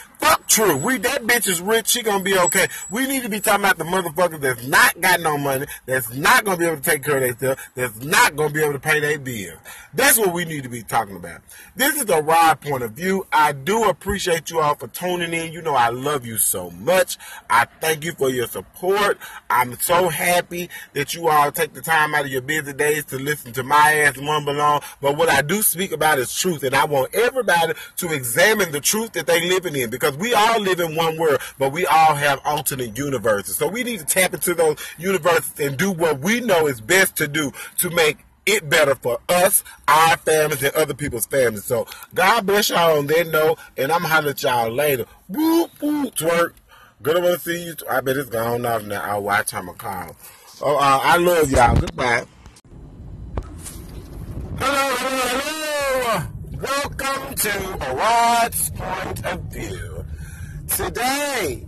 True. 0.58 0.76
We 0.78 0.98
that 0.98 1.22
bitch 1.22 1.48
is 1.48 1.62
rich. 1.62 1.88
She 1.88 2.02
gonna 2.02 2.24
be 2.24 2.36
okay. 2.36 2.66
We 2.90 3.06
need 3.06 3.22
to 3.22 3.30
be 3.30 3.40
talking 3.40 3.64
about 3.64 3.78
the 3.78 3.84
motherfuckers 3.84 4.40
that's 4.40 4.66
not 4.66 5.00
got 5.00 5.20
no 5.22 5.38
money, 5.38 5.68
that's 5.86 6.12
not 6.14 6.46
gonna 6.46 6.58
be 6.58 6.66
able 6.66 6.78
to 6.78 6.82
take 6.82 7.04
care 7.04 7.18
of 7.18 7.38
themselves, 7.38 7.62
that's 7.76 8.04
not 8.04 8.36
gonna 8.36 8.52
be 8.52 8.64
able 8.64 8.74
to 8.74 8.80
pay 8.80 9.00
their 9.00 9.20
bills. 9.20 9.60
That's 9.94 10.18
what 10.18 10.34
we 10.34 10.46
need 10.46 10.64
to 10.64 10.70
be 10.70 10.82
talking 10.84 11.16
about. 11.16 11.42
This 11.76 11.96
is 11.96 12.06
the 12.06 12.24
Rod 12.24 12.60
point 12.62 12.82
of 12.82 12.94
view. 12.94 13.28
I 13.32 13.52
do 13.52 13.84
appreciate 13.84 14.50
you 14.50 14.60
all 14.60 14.76
for 14.76 14.88
tuning 14.88 15.34
in. 15.34 15.54
You 15.54 15.62
know 15.62 15.76
I 15.76 15.90
love 15.90 16.26
you 16.26 16.38
so 16.38 16.72
much. 16.72 17.18
I 17.50 17.66
thank 17.80 18.04
you 18.04 18.14
for 18.14 18.30
your 18.30 18.48
support. 18.48 19.20
I'm 19.50 19.78
so 19.80 20.10
happy 20.10 20.70
that 20.94 21.14
you 21.14 21.28
all 21.30 21.52
take 21.52 21.74
the 21.74 21.82
time 21.82 22.16
out 22.16 22.26
of 22.26 22.32
your 22.32 22.42
busy 22.42 22.74
days 22.74 23.06
to 23.06 23.20
listen 23.20 23.54
to 23.54 23.64
my 23.64 23.94
ass 23.94 24.18
mumble 24.18 24.60
on. 24.60 24.82
But 25.02 25.18
what 25.18 25.30
I 25.30 25.42
do 25.42 25.62
speak 25.62 25.92
about 25.92 26.18
is 26.18 26.34
truth, 26.34 26.64
and 26.64 26.76
I 26.76 26.86
want 26.86 27.14
everybody 27.14 27.74
to 27.98 28.12
examine 28.12 28.72
the 28.72 28.82
truth 28.82 29.12
that 29.14 29.28
they 29.28 29.48
living 29.48 29.76
in 29.76 29.90
because 29.90 30.17
we 30.18 30.34
all 30.34 30.60
live 30.60 30.80
in 30.80 30.96
one 30.96 31.18
world, 31.18 31.40
but 31.58 31.72
we 31.72 31.86
all 31.86 32.16
have 32.16 32.40
alternate 32.46 32.98
universes. 32.98 33.56
So 33.56 33.68
we 33.68 33.84
need 33.84 34.00
to 34.00 34.06
tap 34.06 34.34
into 34.34 34.54
those 34.54 34.78
universes 34.98 35.60
and 35.60 35.78
do 35.78 35.92
what 35.92 36.20
we 36.20 36.40
know 36.40 36.68
is 36.68 36.82
best 36.82 37.16
to 37.18 37.28
do 37.28 37.52
to 37.78 37.90
make 37.90 38.18
it 38.46 38.70
better 38.70 38.96
for 38.96 39.20
us, 39.28 39.64
our 39.88 40.18
families, 40.18 40.64
and 40.64 40.74
other 40.74 40.94
people's 40.94 41.26
families. 41.26 41.66
So 41.66 41.86
God 42.14 42.46
bless 42.46 42.70
y'all 42.70 42.98
on 42.98 43.08
that 43.08 43.28
note, 43.28 43.60
and 43.76 43.92
I'm 43.92 44.04
holler 44.04 44.30
at 44.30 44.42
y'all 44.42 44.72
later. 44.72 45.06
Whoop 45.28 45.72
whoop 45.82 46.16
twerk. 46.16 46.54
Good 47.02 47.22
to 47.22 47.40
see 47.40 47.66
you. 47.66 47.76
I 47.90 48.02
bet 48.02 48.18
it's 48.18 48.30
gone 48.30 48.66
off 48.66 48.84
now. 48.84 49.02
I'll 49.02 49.22
watch 49.22 49.50
time 49.50 49.70
I 49.70 49.74
call. 49.74 50.16
Oh, 50.62 50.78
uh, 50.78 51.00
I 51.04 51.18
love 51.18 51.52
y'all. 51.52 51.80
Goodbye. 51.80 52.26
Hello, 54.58 54.96
hello, 54.98 55.28
hello. 55.38 56.28
Welcome 56.60 57.36
to 57.36 57.94
Rod's 57.96 58.72
Point 58.72 59.26
of 59.26 59.42
View. 59.54 59.97
Today 60.68 61.66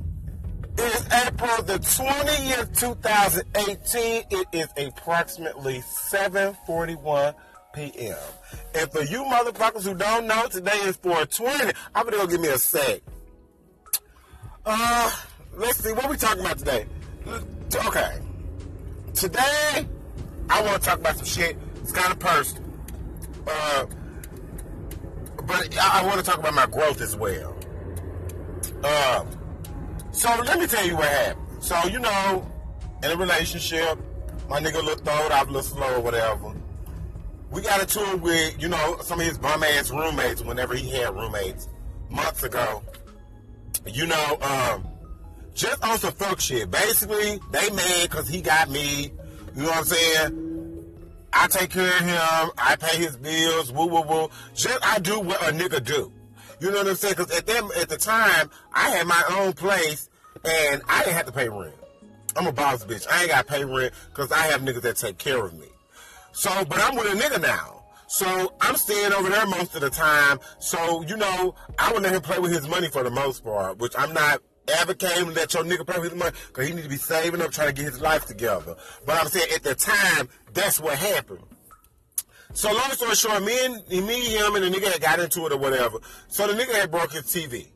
is 0.78 1.08
April 1.26 1.64
the 1.64 1.80
20th, 1.80 2.80
2018. 2.80 4.24
It 4.30 4.48
is 4.52 4.68
approximately 4.78 5.80
7.41 5.80 7.34
p.m. 7.74 8.18
And 8.76 8.92
for 8.92 9.04
you 9.04 9.24
motherfuckers 9.24 9.84
who 9.84 9.96
don't 9.96 10.28
know, 10.28 10.48
today 10.48 10.78
is 10.84 10.98
420. 10.98 11.72
I'm 11.96 12.04
gonna 12.06 12.18
go 12.18 12.28
give 12.28 12.42
me 12.42 12.50
a 12.50 12.58
sec. 12.58 13.02
Uh, 14.66 15.12
let's 15.54 15.78
see, 15.84 15.92
what 15.94 16.10
we 16.10 16.18
talking 16.18 16.42
about 16.42 16.60
today? 16.60 16.86
Okay. 17.74 18.20
Today, 19.14 19.88
I 20.50 20.62
want 20.62 20.82
to 20.82 20.90
talk 20.90 21.00
about 21.00 21.16
some 21.18 21.26
shit. 21.26 21.58
It's 21.82 21.92
kind 21.92 22.12
of 22.12 22.20
personal. 22.20 22.64
Uh, 23.48 23.86
but 25.48 25.78
I, 25.80 26.02
I 26.02 26.06
want 26.06 26.20
to 26.20 26.26
talk 26.26 26.38
about 26.38 26.54
my 26.54 26.68
growth 26.68 27.02
as 27.02 27.16
well. 27.16 27.59
Um, 28.84 29.28
so 30.12 30.30
let 30.46 30.60
me 30.60 30.68
tell 30.68 30.86
you 30.86 30.96
what 30.96 31.10
happened. 31.10 31.64
So 31.64 31.76
you 31.88 32.00
know, 32.00 32.48
in 33.04 33.12
a 33.12 33.16
relationship, 33.16 34.00
my 34.50 34.60
nigga 34.60 34.84
looked 34.84 35.06
throwed 35.06 35.32
off 35.32 35.44
a 35.44 35.52
little 35.52 35.62
slow 35.62 35.96
or 35.96 36.02
whatever. 36.02 36.54
We 37.52 37.62
got 37.62 37.82
into 37.82 38.00
it 38.12 38.22
with, 38.22 38.62
you 38.62 38.70
know, 38.70 38.98
some 39.02 39.20
of 39.20 39.26
his 39.26 39.38
bum 39.38 39.64
ass 39.64 39.90
roommates 39.90 40.42
whenever 40.42 40.76
he 40.76 40.90
had 40.90 41.16
roommates 41.16 41.68
months 42.10 42.44
ago. 42.44 42.84
You 43.88 44.06
know, 44.06 44.38
um, 44.42 44.88
just 45.54 45.84
on 45.84 45.98
some 45.98 46.14
fuck 46.14 46.40
shit. 46.40 46.70
Basically, 46.70 47.40
they 47.52 47.70
mad 47.72 48.10
because 48.10 48.28
he 48.28 48.42
got 48.42 48.70
me. 48.70 49.12
You 49.56 49.64
know 49.64 49.70
what 49.70 49.78
I'm 49.78 49.84
saying? 49.86 50.50
I 51.34 51.48
take 51.48 51.70
care 51.70 51.88
of 51.88 52.02
him. 52.02 52.52
I 52.58 52.76
pay 52.80 52.98
his 52.98 53.18
bills. 53.18 53.72
Woo 53.72 53.86
woo 53.88 54.02
woo. 54.02 54.30
Just 54.54 54.86
I 54.86 55.00
do 55.00 55.20
what 55.20 55.42
a 55.42 55.52
nigga 55.52 55.84
do. 55.84 56.12
You 56.60 56.72
know 56.72 56.78
what 56.78 56.88
I'm 56.88 56.96
saying? 56.96 57.16
Because 57.18 57.38
at 57.38 57.48
them 57.48 57.70
at 57.80 57.90
the 57.90 57.98
time, 57.98 58.50
I 58.74 58.90
had 58.90 59.08
my 59.08 59.24
own 59.38 59.54
place 59.54 60.10
and 60.44 60.82
I 60.88 61.04
didn't 61.04 61.16
have 61.16 61.26
to 61.26 61.32
pay 61.32 61.50
rent. 61.50 61.76
I'm 62.36 62.48
a 62.48 62.52
boss 62.52 62.86
bitch. 62.86 63.08
I 63.10 63.22
ain't 63.22 63.32
got 63.32 63.48
to 63.48 63.54
pay 63.54 63.66
rent 63.66 63.94
because 64.10 64.32
I 64.32 64.42
have 64.48 64.62
niggas 64.62 64.82
that 64.82 64.98
take 64.98 65.18
care 65.18 65.44
of 65.44 65.54
me. 65.54 65.68
So, 66.32 66.64
but 66.66 66.80
I'm 66.80 66.96
with 66.96 67.14
a 67.14 67.16
nigga 67.18 67.42
now. 67.42 67.84
So 68.08 68.54
I'm 68.62 68.76
staying 68.76 69.14
over 69.14 69.30
there 69.30 69.46
most 69.46 69.76
of 69.76 69.82
the 69.82 69.90
time. 69.90 70.40
So, 70.60 71.04
you 71.04 71.16
know, 71.16 71.56
I 71.78 71.92
would 71.94 72.04
let 72.04 72.14
him 72.14 72.22
play 72.22 72.40
with 72.40 72.52
his 72.52 72.68
money 72.68 72.90
for 72.90 73.04
the 73.04 73.12
most 73.12 73.44
part, 73.44 73.78
which 73.78 73.94
I'm 73.98 74.14
not 74.14 74.42
advocating 74.78 75.34
let 75.34 75.54
your 75.54 75.64
nigga 75.64 75.86
play 75.86 76.00
with 76.00 76.12
his 76.12 76.20
money 76.20 76.36
because 76.48 76.68
he 76.68 76.74
need 76.74 76.84
to 76.84 76.90
be 76.90 76.98
saving 76.98 77.42
up, 77.42 77.52
trying 77.52 77.68
to 77.68 77.74
get 77.74 77.86
his 77.86 78.02
life 78.02 78.26
together. 78.26 78.76
But 79.06 79.22
I'm 79.22 79.28
saying 79.28 79.52
at 79.54 79.64
the 79.64 79.76
time, 79.76 80.30
that's 80.54 80.80
what 80.80 80.98
happened. 80.98 81.44
So 82.54 82.74
long 82.74 82.92
story 82.92 83.16
short, 83.16 83.44
me 83.44 83.66
and 83.66 83.88
me, 83.90 84.36
him, 84.36 84.56
and 84.56 84.66
the 84.66 84.70
nigga 84.70 84.92
had 84.92 85.02
got 85.02 85.20
into 85.20 85.46
it 85.46 85.52
or 85.52 85.58
whatever. 85.58 86.00
So 86.28 86.48
the 86.48 86.54
nigga 86.54 86.74
had 86.74 86.92
broke 86.92 87.12
his 87.12 87.24
TV. 87.24 87.68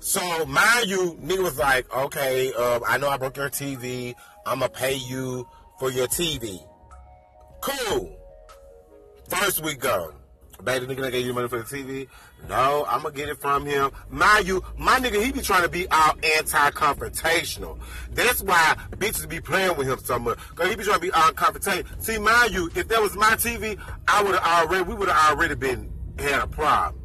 So 0.00 0.44
mind 0.44 0.88
you, 0.88 1.18
nigga 1.22 1.42
was 1.42 1.58
like, 1.58 1.92
okay, 1.94 2.52
uh, 2.56 2.80
I 2.86 2.98
know 2.98 3.08
I 3.08 3.16
broke 3.16 3.36
your 3.36 3.48
TV. 3.48 4.14
I'ma 4.46 4.68
pay 4.68 4.94
you 4.94 5.48
for 5.78 5.90
your 5.90 6.06
TV. 6.06 6.58
Cool. 7.60 8.16
First 9.28 9.64
week 9.64 9.80
go. 9.80 10.14
Baby, 10.62 10.86
nigga 10.86 11.02
that 11.02 11.12
gave 11.12 11.26
you 11.26 11.32
money 11.32 11.48
for 11.48 11.58
the 11.58 11.64
TV? 11.64 12.08
No, 12.46 12.86
I'm 12.88 13.02
gonna 13.02 13.14
get 13.14 13.28
it 13.28 13.38
from 13.38 13.66
him. 13.66 13.90
Mind 14.08 14.46
you, 14.46 14.64
my 14.78 14.98
nigga, 14.98 15.22
he 15.22 15.32
be 15.32 15.42
trying 15.42 15.62
to 15.62 15.68
be 15.68 15.86
all 15.88 16.12
anti-confrontational. 16.38 17.78
That's 18.12 18.42
why 18.42 18.76
bitches 18.92 19.28
be 19.28 19.40
playing 19.40 19.76
with 19.76 19.86
him 19.86 19.98
so 19.98 20.18
much. 20.18 20.38
Cause 20.54 20.68
he 20.68 20.76
be 20.76 20.84
trying 20.84 20.96
to 20.96 21.02
be 21.02 21.10
all 21.10 21.30
confrontational. 21.32 22.02
See, 22.02 22.18
mind 22.18 22.52
you, 22.52 22.70
if 22.74 22.88
that 22.88 23.02
was 23.02 23.16
my 23.16 23.32
TV, 23.32 23.78
I 24.06 24.22
would 24.22 24.34
have 24.34 24.66
already, 24.66 24.84
we 24.84 24.94
would 24.94 25.08
have 25.08 25.32
already 25.32 25.56
been, 25.56 25.92
had 26.18 26.40
a 26.40 26.46
problem. 26.46 27.02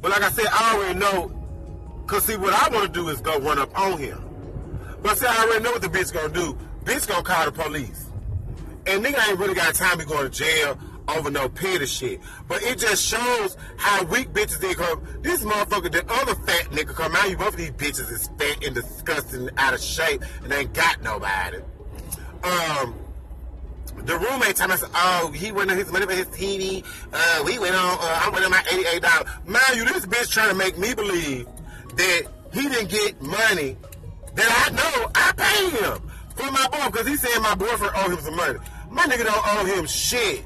But 0.00 0.12
like 0.12 0.22
I 0.22 0.30
said, 0.30 0.46
I 0.48 0.74
already 0.76 0.98
know, 0.98 2.04
cause 2.06 2.24
see, 2.24 2.36
what 2.36 2.52
I 2.52 2.72
want 2.72 2.92
to 2.92 3.00
do 3.00 3.08
is 3.08 3.20
go 3.20 3.38
run 3.40 3.58
up 3.58 3.76
on 3.78 3.98
him. 3.98 4.22
But 5.02 5.18
see, 5.18 5.26
I 5.26 5.44
already 5.44 5.64
know 5.64 5.72
what 5.72 5.82
the 5.82 5.88
bitch 5.88 6.12
gonna 6.12 6.32
do. 6.32 6.56
Bitch 6.84 7.08
gonna 7.08 7.22
call 7.22 7.46
the 7.46 7.52
police. 7.52 8.06
And 8.86 9.04
nigga 9.04 9.28
ain't 9.28 9.38
really 9.38 9.54
got 9.54 9.74
time 9.74 9.98
to 9.98 10.04
go 10.04 10.22
to 10.22 10.28
jail 10.28 10.78
over 11.08 11.30
no 11.30 11.48
petty 11.48 11.86
shit. 11.86 12.20
But 12.48 12.62
it 12.62 12.78
just 12.78 13.04
shows 13.04 13.56
how 13.76 14.04
weak 14.04 14.32
bitches 14.32 14.60
they 14.60 14.74
come. 14.74 15.02
This 15.22 15.44
motherfucker, 15.44 15.92
the 15.92 16.04
other 16.12 16.34
fat 16.34 16.66
nigga 16.70 16.94
come 16.94 17.14
out. 17.14 17.30
You 17.30 17.36
both 17.36 17.48
of 17.48 17.56
these 17.56 17.70
bitches 17.72 18.10
is 18.10 18.28
fat 18.38 18.64
and 18.64 18.74
disgusting, 18.74 19.50
out 19.56 19.74
of 19.74 19.80
shape, 19.80 20.22
and 20.42 20.52
ain't 20.52 20.72
got 20.72 21.02
nobody. 21.02 21.58
Um, 22.42 22.94
the 24.04 24.18
roommate 24.18 24.60
I 24.60 24.76
said, 24.76 24.90
oh, 24.94 25.30
he 25.34 25.52
went 25.52 25.70
on 25.70 25.76
his 25.76 25.90
money 25.90 26.06
for 26.06 26.12
his 26.12 26.26
TV. 26.28 26.84
Uh, 27.12 27.42
we 27.44 27.58
went 27.58 27.74
on, 27.74 27.98
uh, 28.00 28.20
I 28.24 28.30
went 28.32 28.44
on 28.44 28.50
my 28.50 28.62
eighty-eight 28.70 29.02
dollars. 29.02 29.28
Mind 29.46 29.64
you, 29.76 29.84
this 29.84 30.04
bitch 30.06 30.30
trying 30.30 30.50
to 30.50 30.54
make 30.54 30.76
me 30.78 30.94
believe 30.94 31.46
that 31.96 32.22
he 32.52 32.68
didn't 32.68 32.90
get 32.90 33.20
money 33.22 33.76
that 34.34 34.66
I 34.66 34.74
know 34.74 35.10
I 35.14 35.32
paid 35.36 35.80
him 35.80 36.10
for 36.34 36.50
my 36.50 36.66
boy 36.68 36.90
because 36.90 37.06
he 37.06 37.16
said 37.16 37.40
my 37.40 37.54
boyfriend 37.54 37.92
owed 37.96 38.12
him 38.12 38.20
some 38.20 38.36
money. 38.36 38.58
My 38.90 39.04
nigga 39.04 39.24
don't 39.24 39.56
owe 39.56 39.64
him 39.64 39.86
shit. 39.86 40.44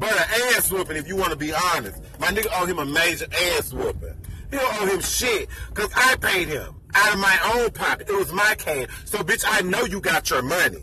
But 0.00 0.12
an 0.12 0.56
ass 0.56 0.72
whooping, 0.72 0.96
if 0.96 1.06
you 1.06 1.14
want 1.14 1.30
to 1.30 1.36
be 1.36 1.52
honest. 1.52 2.02
My 2.18 2.28
nigga 2.28 2.48
owe 2.58 2.64
him 2.64 2.78
a 2.78 2.86
major 2.86 3.26
ass 3.56 3.72
whooping. 3.72 4.16
He 4.50 4.56
don't 4.56 4.82
owe 4.82 4.86
him 4.86 5.00
shit, 5.00 5.48
because 5.68 5.90
I 5.94 6.16
paid 6.16 6.48
him 6.48 6.74
out 6.94 7.12
of 7.12 7.20
my 7.20 7.38
own 7.54 7.70
pocket. 7.70 8.08
It 8.08 8.16
was 8.16 8.32
my 8.32 8.54
can. 8.56 8.88
So, 9.04 9.18
bitch, 9.18 9.44
I 9.46 9.60
know 9.60 9.84
you 9.84 10.00
got 10.00 10.30
your 10.30 10.42
money. 10.42 10.82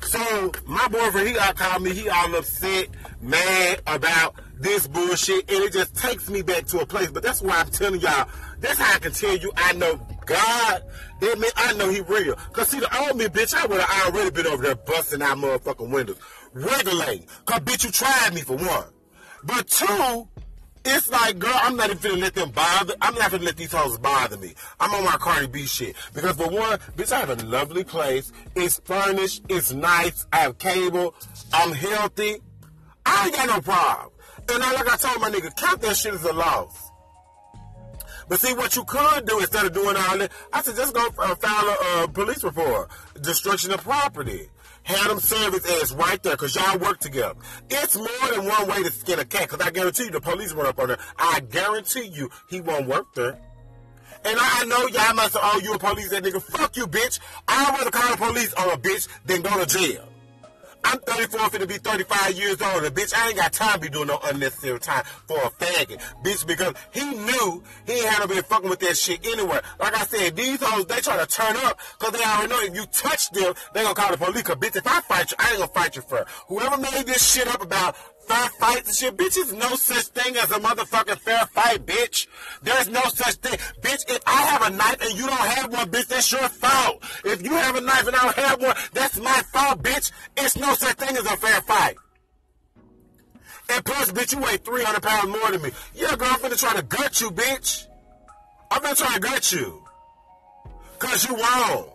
So, 0.00 0.52
my 0.66 0.86
boyfriend, 0.86 1.26
he 1.26 1.34
got 1.34 1.56
called 1.56 1.82
me, 1.82 1.92
he 1.92 2.08
all 2.08 2.32
upset, 2.36 2.86
mad 3.20 3.82
about 3.88 4.36
this 4.60 4.86
bullshit, 4.86 5.50
and 5.50 5.64
it 5.64 5.72
just 5.72 5.96
takes 5.96 6.30
me 6.30 6.42
back 6.42 6.66
to 6.66 6.78
a 6.78 6.86
place. 6.86 7.10
But 7.10 7.24
that's 7.24 7.42
why 7.42 7.58
I'm 7.58 7.70
telling 7.70 8.00
y'all, 8.00 8.28
that's 8.60 8.78
how 8.78 8.94
I 8.94 8.98
can 9.00 9.10
tell 9.10 9.36
you 9.36 9.52
I 9.56 9.72
know 9.72 10.00
God. 10.24 10.82
That 11.20 11.38
mean 11.38 11.50
I 11.56 11.72
know 11.74 11.88
he 11.88 12.00
real. 12.00 12.34
Cause 12.52 12.68
see 12.68 12.80
the 12.80 13.02
old 13.02 13.16
me, 13.16 13.26
bitch, 13.26 13.54
I 13.54 13.66
would 13.66 13.80
have 13.80 14.14
already 14.14 14.30
been 14.30 14.46
over 14.46 14.62
there 14.62 14.74
busting 14.74 15.22
out 15.22 15.38
motherfucking 15.38 15.90
windows. 15.90 16.18
Regulating. 16.56 17.26
Cause 17.44 17.60
bitch, 17.60 17.84
you 17.84 17.90
tried 17.90 18.32
me 18.32 18.40
for 18.40 18.56
one. 18.56 18.86
But 19.44 19.68
two, 19.68 20.26
it's 20.86 21.10
like, 21.10 21.38
girl, 21.38 21.52
I'm 21.54 21.76
not 21.76 21.90
even 21.90 22.02
gonna 22.02 22.22
let 22.22 22.34
them 22.34 22.50
bother. 22.50 22.94
I'm 23.02 23.14
not 23.14 23.30
gonna 23.30 23.44
let 23.44 23.58
these 23.58 23.72
hoes 23.72 23.98
bother 23.98 24.38
me. 24.38 24.54
I'm 24.80 24.94
on 24.94 25.04
my 25.04 25.18
Cardi 25.18 25.48
B 25.48 25.66
shit. 25.66 25.96
Because 26.14 26.36
for 26.36 26.48
one, 26.48 26.78
bitch, 26.96 27.12
I 27.12 27.20
have 27.20 27.28
a 27.28 27.44
lovely 27.44 27.84
place. 27.84 28.32
It's 28.54 28.80
furnished. 28.84 29.42
It's 29.50 29.74
nice. 29.74 30.26
I 30.32 30.38
have 30.38 30.56
cable. 30.56 31.14
I'm 31.52 31.72
healthy. 31.72 32.36
I 33.04 33.26
ain't 33.26 33.36
got 33.36 33.48
no 33.48 33.60
problem. 33.60 34.12
And 34.48 34.62
I, 34.62 34.72
like 34.72 34.90
I 34.90 34.96
told 34.96 35.20
my 35.20 35.30
nigga, 35.30 35.54
count 35.56 35.82
that 35.82 35.94
shit 35.94 36.14
as 36.14 36.24
a 36.24 36.32
loss. 36.32 36.90
But 38.30 38.40
see, 38.40 38.54
what 38.54 38.74
you 38.76 38.84
could 38.84 39.26
do 39.26 39.40
instead 39.40 39.66
of 39.66 39.74
doing 39.74 39.94
all 39.94 40.18
that, 40.18 40.32
I 40.54 40.62
said 40.62 40.76
just 40.76 40.94
go 40.94 41.06
uh, 41.18 41.34
file 41.34 41.68
a 41.68 42.04
uh, 42.04 42.06
police 42.06 42.42
report, 42.42 42.90
destruction 43.20 43.72
of 43.72 43.82
property. 43.82 44.48
Have 44.86 45.08
them 45.08 45.18
serve 45.18 45.52
his 45.52 45.66
ass 45.66 45.92
right 45.92 46.22
there, 46.22 46.36
cause 46.36 46.54
y'all 46.54 46.78
work 46.78 47.00
together. 47.00 47.34
It's 47.68 47.96
more 47.96 48.30
than 48.32 48.46
one 48.46 48.68
way 48.68 48.84
to 48.84 48.92
skin 48.92 49.18
a 49.18 49.24
cat, 49.24 49.48
cause 49.48 49.60
I 49.60 49.70
guarantee 49.70 50.04
you 50.04 50.10
the 50.12 50.20
police 50.20 50.52
run 50.52 50.66
up 50.66 50.78
on 50.78 50.88
there. 50.88 50.98
I 51.18 51.40
guarantee 51.40 52.06
you 52.06 52.30
he 52.48 52.60
won't 52.60 52.86
work 52.86 53.12
there. 53.14 53.36
And 54.24 54.38
I 54.40 54.64
know 54.64 54.86
y'all 54.86 55.14
must 55.14 55.32
say, 55.32 55.40
oh, 55.42 55.60
you 55.62 55.74
a 55.74 55.78
police 55.78 56.10
that 56.10 56.22
nigga. 56.22 56.40
Fuck 56.40 56.76
you, 56.76 56.86
bitch. 56.86 57.18
I'd 57.48 57.76
rather 57.76 57.90
call 57.90 58.10
the 58.10 58.16
police 58.16 58.54
on 58.54 58.70
a 58.70 58.76
bitch 58.76 59.08
than 59.24 59.42
go 59.42 59.58
to 59.58 59.66
jail. 59.66 60.08
I'm 60.86 61.00
34, 61.00 61.40
finna 61.50 61.68
be 61.68 61.78
35 61.78 62.38
years 62.38 62.62
old, 62.62 62.84
and 62.84 62.94
bitch, 62.94 63.12
I 63.12 63.28
ain't 63.28 63.36
got 63.36 63.52
time 63.52 63.74
to 63.74 63.80
be 63.80 63.88
doing 63.88 64.06
no 64.06 64.20
unnecessary 64.22 64.78
time 64.78 65.02
for 65.26 65.36
a 65.36 65.50
faggot, 65.50 66.00
bitch, 66.22 66.46
because 66.46 66.74
he 66.92 67.04
knew 67.04 67.62
he 67.86 68.04
had 68.04 68.22
to 68.22 68.28
be 68.28 68.40
fucking 68.40 68.70
with 68.70 68.78
that 68.80 68.96
shit 68.96 69.26
anywhere. 69.26 69.62
Like 69.80 69.96
I 69.96 70.04
said, 70.04 70.36
these 70.36 70.62
hoes, 70.62 70.86
they 70.86 71.00
try 71.00 71.16
to 71.16 71.26
turn 71.26 71.56
up, 71.56 71.80
because 71.98 72.12
they 72.16 72.24
already 72.24 72.48
know 72.48 72.60
if 72.60 72.74
you 72.74 72.86
touch 72.86 73.30
them, 73.30 73.54
they 73.74 73.82
gonna 73.82 73.94
call 73.94 74.12
the 74.12 74.18
police, 74.18 74.42
because 74.42 74.56
bitch, 74.56 74.76
if 74.76 74.86
I 74.86 75.00
fight 75.00 75.30
you, 75.30 75.36
I 75.40 75.50
ain't 75.50 75.58
gonna 75.58 75.72
fight 75.72 75.96
you 75.96 76.02
for 76.02 76.24
Whoever 76.48 76.76
made 76.78 77.06
this 77.06 77.32
shit 77.32 77.48
up 77.48 77.62
about 77.62 77.96
fair 78.28 78.48
fights 78.50 78.88
and 78.88 78.96
shit. 78.96 79.16
Bitch, 79.16 79.34
there's 79.34 79.52
no 79.52 79.74
such 79.76 80.06
thing 80.06 80.36
as 80.36 80.50
a 80.50 80.58
motherfucking 80.58 81.18
fair 81.18 81.46
fight, 81.46 81.86
bitch. 81.86 82.26
There's 82.62 82.88
no 82.88 83.00
such 83.02 83.34
thing. 83.36 83.58
Bitch, 83.80 84.08
if 84.08 84.20
I 84.26 84.42
have 84.42 84.62
a 84.62 84.70
knife 84.70 84.98
and 85.00 85.18
you 85.18 85.26
don't 85.26 85.38
have 85.38 85.72
one, 85.72 85.90
bitch, 85.90 86.08
that's 86.08 86.30
your 86.30 86.48
fault. 86.48 87.02
If 87.24 87.42
you 87.42 87.52
have 87.52 87.76
a 87.76 87.80
knife 87.80 88.06
and 88.06 88.16
I 88.16 88.22
don't 88.22 88.36
have 88.36 88.62
one, 88.62 88.76
that's 88.92 89.18
my 89.18 89.42
fault, 89.52 89.82
bitch. 89.82 90.12
It's 90.36 90.56
no 90.56 90.74
such 90.74 90.96
thing 90.96 91.16
as 91.16 91.24
a 91.24 91.36
fair 91.36 91.60
fight. 91.62 91.96
And 93.68 93.84
plus, 93.84 94.12
bitch, 94.12 94.34
you 94.34 94.40
weigh 94.40 94.58
300 94.58 95.02
pounds 95.02 95.28
more 95.28 95.50
than 95.50 95.62
me. 95.62 95.70
Yeah, 95.94 96.14
girl, 96.16 96.28
I'm 96.30 96.38
finna 96.38 96.58
try 96.58 96.74
to 96.74 96.82
gut 96.82 97.20
you, 97.20 97.30
bitch. 97.30 97.86
I'm 98.70 98.80
finna 98.80 98.96
try 98.96 99.14
to 99.14 99.20
gut 99.20 99.52
you. 99.52 99.82
Cause 100.98 101.28
you 101.28 101.36
wrong. 101.36 101.90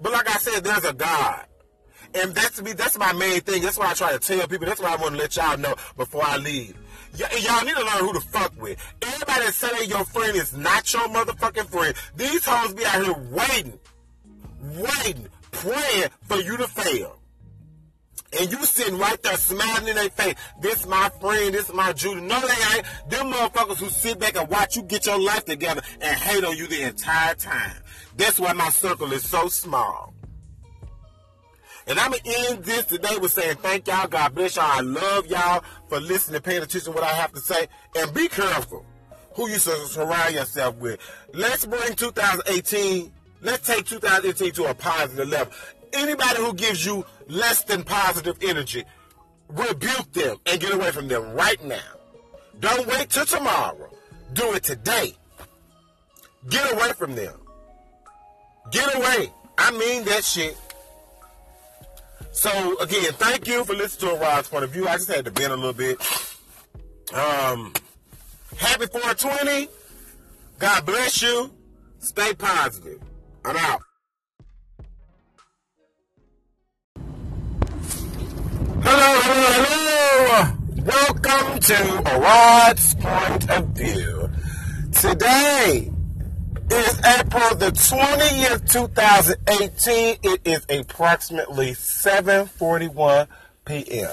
But 0.00 0.12
like 0.12 0.28
I 0.28 0.38
said, 0.38 0.62
there's 0.62 0.84
a 0.84 0.92
God. 0.92 1.47
And 2.14 2.34
that's 2.34 2.60
me. 2.62 2.72
That's 2.72 2.98
my 2.98 3.12
main 3.12 3.40
thing. 3.40 3.62
That's 3.62 3.78
why 3.78 3.90
I 3.90 3.94
try 3.94 4.12
to 4.12 4.18
tell 4.18 4.46
people. 4.48 4.66
That's 4.66 4.80
why 4.80 4.92
I 4.92 4.96
want 4.96 5.14
to 5.14 5.18
let 5.18 5.36
y'all 5.36 5.58
know 5.58 5.74
before 5.96 6.24
I 6.24 6.36
leave. 6.38 6.76
Y- 7.18 7.28
y'all 7.40 7.64
need 7.64 7.76
to 7.76 7.84
learn 7.84 8.04
who 8.04 8.12
to 8.14 8.20
fuck 8.20 8.52
with. 8.60 8.78
Everybody 9.02 9.44
that 9.46 9.54
say 9.54 9.84
your 9.84 10.04
friend 10.04 10.36
is 10.36 10.56
not 10.56 10.92
your 10.92 11.08
motherfucking 11.08 11.66
friend. 11.66 11.94
These 12.16 12.44
hoes 12.44 12.74
be 12.74 12.84
out 12.86 13.04
here 13.04 13.14
waiting, 13.30 13.78
waiting, 14.60 15.28
praying 15.50 16.08
for 16.22 16.36
you 16.38 16.56
to 16.56 16.66
fail. 16.66 17.18
And 18.38 18.50
you 18.52 18.62
sitting 18.64 18.98
right 18.98 19.22
there 19.22 19.36
smiling 19.38 19.88
in 19.88 19.96
their 19.96 20.10
face. 20.10 20.34
This 20.60 20.86
my 20.86 21.10
friend, 21.20 21.54
this 21.54 21.72
my 21.72 21.92
Judy. 21.94 22.20
No, 22.20 22.40
they 22.40 22.76
ain't. 22.76 22.86
Them 23.08 23.32
motherfuckers 23.32 23.78
who 23.78 23.88
sit 23.88 24.18
back 24.18 24.36
and 24.36 24.48
watch 24.50 24.76
you 24.76 24.82
get 24.82 25.06
your 25.06 25.18
life 25.18 25.46
together 25.46 25.80
and 26.00 26.18
hate 26.18 26.44
on 26.44 26.56
you 26.56 26.66
the 26.66 26.82
entire 26.82 27.34
time. 27.34 27.76
That's 28.16 28.38
why 28.38 28.52
my 28.52 28.68
circle 28.68 29.12
is 29.12 29.24
so 29.24 29.48
small. 29.48 30.12
And 31.88 31.98
I'm 31.98 32.10
going 32.10 32.22
to 32.22 32.50
end 32.50 32.64
this 32.64 32.84
today 32.84 33.16
with 33.18 33.32
saying 33.32 33.56
thank 33.56 33.86
y'all. 33.86 34.06
God 34.06 34.34
bless 34.34 34.56
y'all. 34.56 34.66
I 34.66 34.80
love 34.80 35.26
y'all 35.26 35.64
for 35.88 36.00
listening, 36.00 36.42
paying 36.42 36.62
attention 36.62 36.92
to 36.92 36.98
what 36.98 37.02
I 37.02 37.14
have 37.14 37.32
to 37.32 37.40
say. 37.40 37.66
And 37.96 38.12
be 38.12 38.28
careful 38.28 38.84
who 39.32 39.48
you 39.48 39.58
surround 39.58 40.34
yourself 40.34 40.76
with. 40.76 41.00
Let's 41.32 41.64
bring 41.64 41.94
2018, 41.94 43.12
let's 43.40 43.66
take 43.66 43.86
2018 43.86 44.52
to 44.52 44.64
a 44.64 44.74
positive 44.74 45.28
level. 45.28 45.52
Anybody 45.92 46.36
who 46.36 46.52
gives 46.52 46.84
you 46.84 47.06
less 47.28 47.62
than 47.64 47.84
positive 47.84 48.36
energy, 48.42 48.84
rebuke 49.48 50.12
them 50.12 50.36
and 50.44 50.60
get 50.60 50.74
away 50.74 50.90
from 50.90 51.08
them 51.08 51.32
right 51.32 51.62
now. 51.64 51.78
Don't 52.60 52.86
wait 52.86 53.08
till 53.08 53.24
tomorrow. 53.24 53.88
Do 54.34 54.52
it 54.54 54.64
today. 54.64 55.14
Get 56.50 56.72
away 56.72 56.92
from 56.92 57.14
them. 57.14 57.34
Get 58.72 58.94
away. 58.94 59.32
I 59.56 59.70
mean 59.70 60.04
that 60.04 60.24
shit. 60.24 60.56
So 62.38 62.78
again, 62.78 63.14
thank 63.14 63.48
you 63.48 63.64
for 63.64 63.74
listening 63.74 64.14
to 64.14 64.20
Rod's 64.20 64.46
point 64.46 64.62
of 64.62 64.70
view. 64.70 64.86
I 64.86 64.92
just 64.92 65.12
had 65.12 65.24
to 65.24 65.32
bend 65.32 65.52
a 65.52 65.56
little 65.56 65.72
bit. 65.72 66.00
Um, 67.12 67.72
happy 68.56 68.86
420. 68.86 69.68
God 70.60 70.86
bless 70.86 71.20
you. 71.20 71.52
Stay 71.98 72.34
positive. 72.34 73.00
I'm 73.44 73.56
out. 73.56 73.82
Hello, 78.84 79.20
hello, 79.24 79.50
hello. 79.66 80.84
Welcome 80.84 81.58
to 81.58 82.02
Rod's 82.20 82.94
point 82.94 83.50
of 83.50 83.66
view. 83.70 84.30
Today 84.92 85.90
is 86.72 86.98
April 86.98 87.54
the 87.56 87.70
20th, 87.70 88.70
2018. 88.72 90.16
It 90.22 90.40
is 90.44 90.66
approximately 90.68 91.72
7:41 91.72 93.26
p.m. 93.64 94.10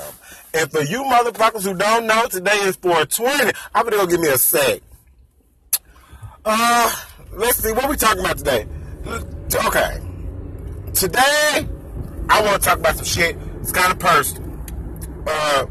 And 0.53 0.71
for 0.71 0.81
you 0.83 1.03
motherfuckers 1.03 1.63
who 1.63 1.75
don't 1.75 2.07
know, 2.07 2.25
today 2.27 2.57
is 2.63 2.75
420. 2.77 3.51
I'm 3.73 3.83
gonna 3.83 3.97
go 3.97 4.07
give 4.07 4.19
me 4.19 4.29
a 4.29 4.37
sec. 4.37 4.81
Uh, 6.43 6.91
let's 7.33 7.57
see 7.57 7.71
what 7.71 7.89
we 7.89 7.95
talking 7.95 8.19
about 8.19 8.37
today. 8.37 8.67
Okay, 9.65 10.01
today 10.93 11.67
I 12.29 12.41
want 12.41 12.61
to 12.61 12.69
talk 12.69 12.79
about 12.79 12.95
some 12.95 13.05
shit. 13.05 13.37
It's 13.61 13.71
kind 13.71 13.91
of 13.91 13.99
personal. 13.99 14.43
Uh, 15.27 15.65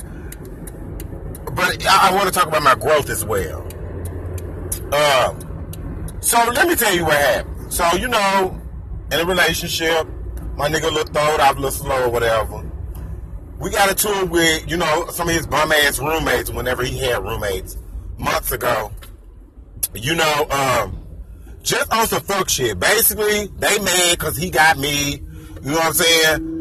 but 1.53 1.87
I, 1.87 2.11
I 2.11 2.15
want 2.15 2.27
to 2.27 2.33
talk 2.33 2.49
about 2.49 2.63
my 2.63 2.75
growth 2.75 3.09
as 3.09 3.25
well. 3.25 3.63
Um, 4.93 5.54
so 6.25 6.39
let 6.53 6.67
me 6.67 6.75
tell 6.75 6.95
you 6.95 7.05
what 7.05 7.17
happened. 7.17 7.73
So 7.73 7.85
you 7.97 8.09
know, 8.09 8.61
in 9.13 9.21
a 9.21 9.25
relationship, 9.25 10.07
my 10.57 10.69
nigga 10.69 10.91
looked 10.93 11.13
throwed 11.13 11.41
off 11.41 11.53
a 11.53 11.61
little 11.61 11.71
slow 11.71 12.05
or 12.05 12.11
whatever. 12.11 12.65
We 13.59 13.71
got 13.71 13.91
into 13.91 14.09
it 14.21 14.31
with 14.31 14.71
you 14.71 14.77
know 14.77 15.07
some 15.11 15.29
of 15.29 15.35
his 15.35 15.47
bum 15.47 15.71
ass 15.71 15.99
roommates 15.99 16.51
whenever 16.51 16.83
he 16.83 16.99
had 16.99 17.23
roommates 17.23 17.77
months 18.19 18.53
ago. 18.53 18.91
You 19.95 20.15
know, 20.15 20.47
um, 20.51 21.07
just 21.63 21.93
on 21.93 22.07
some 22.07 22.23
fuck 22.23 22.49
shit. 22.49 22.79
Basically, 22.79 23.47
they 23.59 23.79
mad 23.79 24.19
because 24.19 24.37
he 24.37 24.51
got 24.51 24.79
me. 24.79 25.23
You 25.63 25.71
know 25.71 25.75
what 25.75 25.87
I'm 25.87 25.93
saying? 25.93 26.55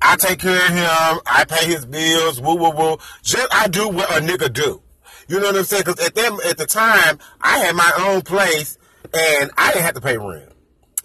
I 0.00 0.16
take 0.16 0.38
care 0.38 0.66
of 0.66 0.70
him. 0.70 1.20
I 1.26 1.44
pay 1.48 1.66
his 1.66 1.86
bills. 1.86 2.40
Woo 2.40 2.54
woo 2.54 2.70
woo. 2.70 2.98
Just 3.22 3.48
I 3.50 3.68
do 3.68 3.88
what 3.88 4.10
a 4.10 4.20
nigga 4.20 4.52
do. 4.52 4.82
You 5.28 5.40
know 5.40 5.46
what 5.46 5.56
I'm 5.56 5.64
saying? 5.64 5.84
Because 5.86 6.04
at 6.04 6.14
them 6.14 6.38
at 6.48 6.58
the 6.58 6.66
time, 6.66 7.18
I 7.40 7.58
had 7.58 7.74
my 7.74 7.92
own 7.98 8.22
place 8.22 8.78
and 9.12 9.50
I 9.56 9.72
didn't 9.72 9.84
have 9.84 9.94
to 9.94 10.00
pay 10.00 10.18
rent. 10.18 10.50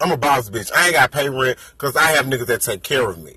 I'm 0.00 0.12
a 0.12 0.16
boss 0.16 0.48
bitch. 0.50 0.70
I 0.74 0.86
ain't 0.86 0.94
got 0.94 1.12
to 1.12 1.18
pay 1.18 1.28
rent 1.28 1.58
because 1.72 1.96
I 1.96 2.12
have 2.12 2.26
niggas 2.26 2.46
that 2.46 2.62
take 2.62 2.82
care 2.82 3.08
of 3.08 3.22
me. 3.22 3.36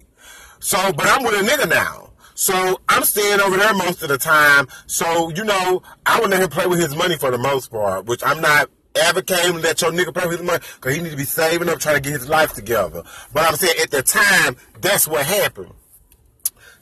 So, 0.59 0.93
but 0.93 1.05
I'm 1.07 1.23
with 1.23 1.39
a 1.39 1.43
nigga 1.43 1.69
now. 1.69 2.11
So 2.35 2.79
I'm 2.89 3.03
staying 3.03 3.39
over 3.41 3.57
there 3.57 3.73
most 3.73 4.01
of 4.01 4.09
the 4.09 4.17
time. 4.17 4.67
So, 4.87 5.29
you 5.29 5.43
know, 5.43 5.83
I 6.05 6.19
would 6.19 6.29
let 6.29 6.41
him 6.41 6.49
play 6.49 6.67
with 6.67 6.79
his 6.79 6.95
money 6.95 7.17
for 7.17 7.31
the 7.31 7.37
most 7.37 7.69
part, 7.69 8.05
which 8.05 8.23
I'm 8.25 8.41
not 8.41 8.69
ever 8.95 9.19
advocating 9.19 9.61
let 9.61 9.81
your 9.81 9.91
nigga 9.91 10.13
play 10.13 10.27
with 10.27 10.39
his 10.39 10.47
money 10.47 10.63
because 10.75 10.95
he 10.95 11.01
need 11.01 11.11
to 11.11 11.17
be 11.17 11.23
saving 11.23 11.69
up 11.69 11.79
trying 11.79 11.95
to 11.95 12.01
get 12.01 12.13
his 12.13 12.29
life 12.29 12.53
together. 12.53 13.03
But 13.33 13.43
I'm 13.43 13.55
saying 13.55 13.75
at 13.81 13.91
the 13.91 14.03
time, 14.03 14.55
that's 14.81 15.07
what 15.07 15.25
happened. 15.25 15.73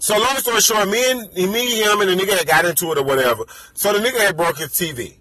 So 0.01 0.17
long 0.17 0.36
story 0.38 0.62
short, 0.62 0.89
me 0.89 1.12
and 1.12 1.31
me, 1.36 1.79
him, 1.79 2.01
and 2.01 2.10
the 2.10 2.15
nigga 2.15 2.36
had 2.36 2.48
got 2.48 2.65
into 2.65 2.91
it 2.91 2.98
or 2.98 3.03
whatever. 3.03 3.43
So 3.75 3.93
the 3.93 4.00
nigga 4.00 4.17
had 4.17 4.36
broke 4.36 4.58
his 4.58 4.70
TV. 4.70 5.13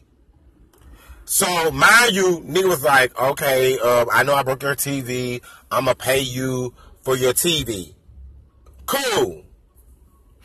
So 1.26 1.70
mind 1.70 2.12
you, 2.12 2.40
nigga 2.48 2.66
was 2.66 2.82
like, 2.82 3.14
okay, 3.20 3.78
uh, 3.78 4.06
I 4.10 4.22
know 4.22 4.32
I 4.32 4.42
broke 4.42 4.62
your 4.62 4.74
TV. 4.74 5.42
I'ma 5.70 5.92
pay 5.92 6.20
you 6.20 6.72
for 7.02 7.14
your 7.14 7.34
TV. 7.34 7.92
Cool. 8.86 9.44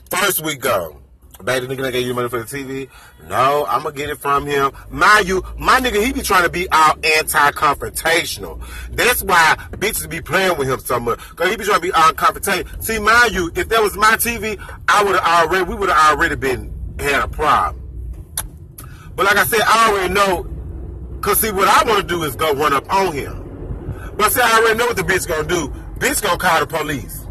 First 0.10 0.44
we 0.44 0.56
go. 0.56 1.00
Baby, 1.44 1.68
nigga 1.68 1.92
gave 1.92 2.08
you 2.08 2.14
money 2.14 2.30
for 2.30 2.44
the 2.44 2.46
TV? 2.46 2.90
No, 3.28 3.66
I'm 3.68 3.84
gonna 3.84 3.96
get 3.96 4.10
it 4.10 4.18
from 4.18 4.46
him. 4.46 4.72
Mind 4.90 5.28
you, 5.28 5.44
my 5.58 5.80
nigga, 5.80 6.04
he 6.04 6.14
be 6.14 6.22
trying 6.22 6.44
to 6.44 6.50
be 6.50 6.68
all 6.70 6.94
anti-confrontational. 7.18 8.62
That's 8.92 9.22
why 9.24 9.56
bitches 9.72 10.10
be 10.10 10.22
playing 10.22 10.58
with 10.58 10.70
him 10.70 10.80
so 10.80 11.00
much. 11.00 11.20
Cause 11.36 11.50
he 11.50 11.58
be 11.58 11.66
trying 11.66 11.82
to 11.82 11.82
be 11.82 11.92
all 11.92 12.12
confrontational. 12.14 12.84
See, 12.84 13.00
mind 13.00 13.34
you, 13.34 13.52
if 13.56 13.70
that 13.70 13.82
was 13.82 13.98
my 13.98 14.14
TV, 14.14 14.60
I 14.88 15.04
would 15.04 15.16
have 15.16 15.50
already, 15.50 15.66
we 15.66 15.76
would 15.76 15.90
have 15.90 16.18
already 16.18 16.36
been, 16.36 16.74
had 17.00 17.24
a 17.24 17.28
problem. 17.28 17.82
But 19.16 19.26
like 19.26 19.38
I 19.38 19.46
said, 19.46 19.62
I 19.66 19.90
already 19.90 20.14
know, 20.14 20.48
cause 21.22 21.40
see, 21.40 21.52
what 21.52 21.68
I 21.68 21.90
want 21.90 22.02
to 22.02 22.08
do 22.08 22.24
is 22.24 22.36
go 22.36 22.54
run 22.54 22.74
up 22.74 22.92
on 22.94 23.14
him. 23.14 24.14
But 24.18 24.32
see, 24.32 24.42
I 24.42 24.60
already 24.60 24.78
know 24.78 24.86
what 24.86 24.96
the 24.96 25.04
bitch 25.04 25.28
gonna 25.28 25.48
do. 25.48 25.68
Bitch 26.00 26.22
gonna 26.22 26.38
call 26.38 26.60
the 26.62 26.68
police. 26.68 27.26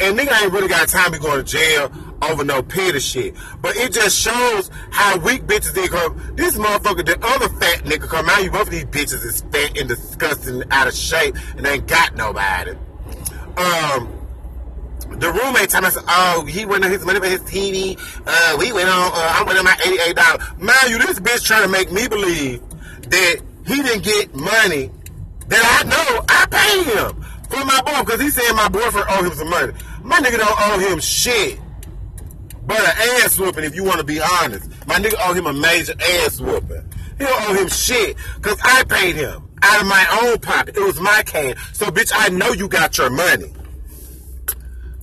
And 0.00 0.18
nigga 0.18 0.42
ain't 0.42 0.52
really 0.52 0.68
got 0.68 0.88
time 0.88 1.12
to 1.12 1.18
go 1.18 1.36
to 1.36 1.44
jail 1.44 1.90
over 2.30 2.44
no 2.44 2.62
petty 2.62 3.00
shit. 3.00 3.34
But 3.60 3.76
it 3.76 3.92
just 3.92 4.18
shows 4.18 4.70
how 4.90 5.18
weak 5.18 5.42
bitches 5.44 5.72
they 5.74 5.88
come. 5.88 6.20
This 6.36 6.56
motherfucker, 6.56 7.04
the 7.04 7.18
other 7.26 7.48
fat 7.48 7.84
nigga 7.84 8.08
come 8.08 8.28
out. 8.28 8.42
You 8.42 8.50
both 8.50 8.68
of 8.68 8.70
these 8.70 8.84
bitches 8.84 9.24
is 9.24 9.42
fat 9.52 9.78
and 9.78 9.88
disgusting, 9.88 10.62
out 10.70 10.88
of 10.88 10.94
shape, 10.94 11.36
and 11.56 11.66
ain't 11.66 11.86
got 11.86 12.16
nobody. 12.16 12.72
Um, 13.56 14.14
the 15.10 15.30
roommate 15.30 15.74
I 15.74 15.88
said, 15.90 16.02
oh, 16.08 16.44
he 16.44 16.64
went 16.64 16.84
on 16.84 16.90
his 16.90 17.04
money 17.04 17.20
for 17.20 17.26
his 17.26 17.40
TV. 17.42 17.98
Uh, 18.26 18.56
we 18.58 18.72
went 18.72 18.88
on, 18.88 19.12
uh, 19.12 19.36
I 19.38 19.44
went 19.46 19.58
on 19.58 19.64
my 19.64 19.76
eighty-eight 19.86 20.16
dollars. 20.16 20.42
Mind 20.58 20.88
you, 20.88 20.98
this 20.98 21.20
bitch 21.20 21.44
trying 21.44 21.62
to 21.62 21.68
make 21.68 21.92
me 21.92 22.08
believe 22.08 22.60
that 23.10 23.36
he 23.66 23.82
didn't 23.82 24.02
get 24.04 24.34
money 24.34 24.90
that 25.48 25.82
I 25.82 25.88
know 25.88 26.24
I 26.28 26.46
paid 26.50 26.94
him 26.94 27.22
for 27.48 27.64
my 27.64 27.80
boy 27.82 28.04
because 28.04 28.20
he 28.20 28.30
said 28.30 28.52
my 28.54 28.68
boyfriend 28.68 29.06
owed 29.10 29.26
him 29.26 29.32
some 29.32 29.50
money. 29.50 29.72
My 30.02 30.18
nigga 30.20 30.38
don't 30.38 30.58
owe 30.58 30.78
him 30.78 31.00
shit. 31.00 31.60
But 32.66 32.78
an 32.78 32.94
ass 33.22 33.38
whooping, 33.38 33.64
if 33.64 33.74
you 33.74 33.84
want 33.84 33.98
to 33.98 34.04
be 34.04 34.20
honest. 34.20 34.68
My 34.86 34.96
nigga 34.96 35.14
owe 35.20 35.34
him 35.34 35.46
a 35.46 35.52
major 35.52 35.94
ass 36.22 36.40
whooping. 36.40 36.88
He 37.18 37.24
don't 37.24 37.50
owe 37.50 37.54
him 37.54 37.68
shit 37.68 38.16
because 38.36 38.58
I 38.62 38.84
paid 38.84 39.16
him 39.16 39.48
out 39.62 39.80
of 39.82 39.86
my 39.86 40.20
own 40.22 40.38
pocket. 40.38 40.76
It 40.76 40.84
was 40.84 41.00
my 41.00 41.22
can. 41.24 41.56
So, 41.72 41.86
bitch, 41.86 42.12
I 42.14 42.28
know 42.30 42.52
you 42.52 42.68
got 42.68 42.96
your 42.98 43.10
money. 43.10 43.52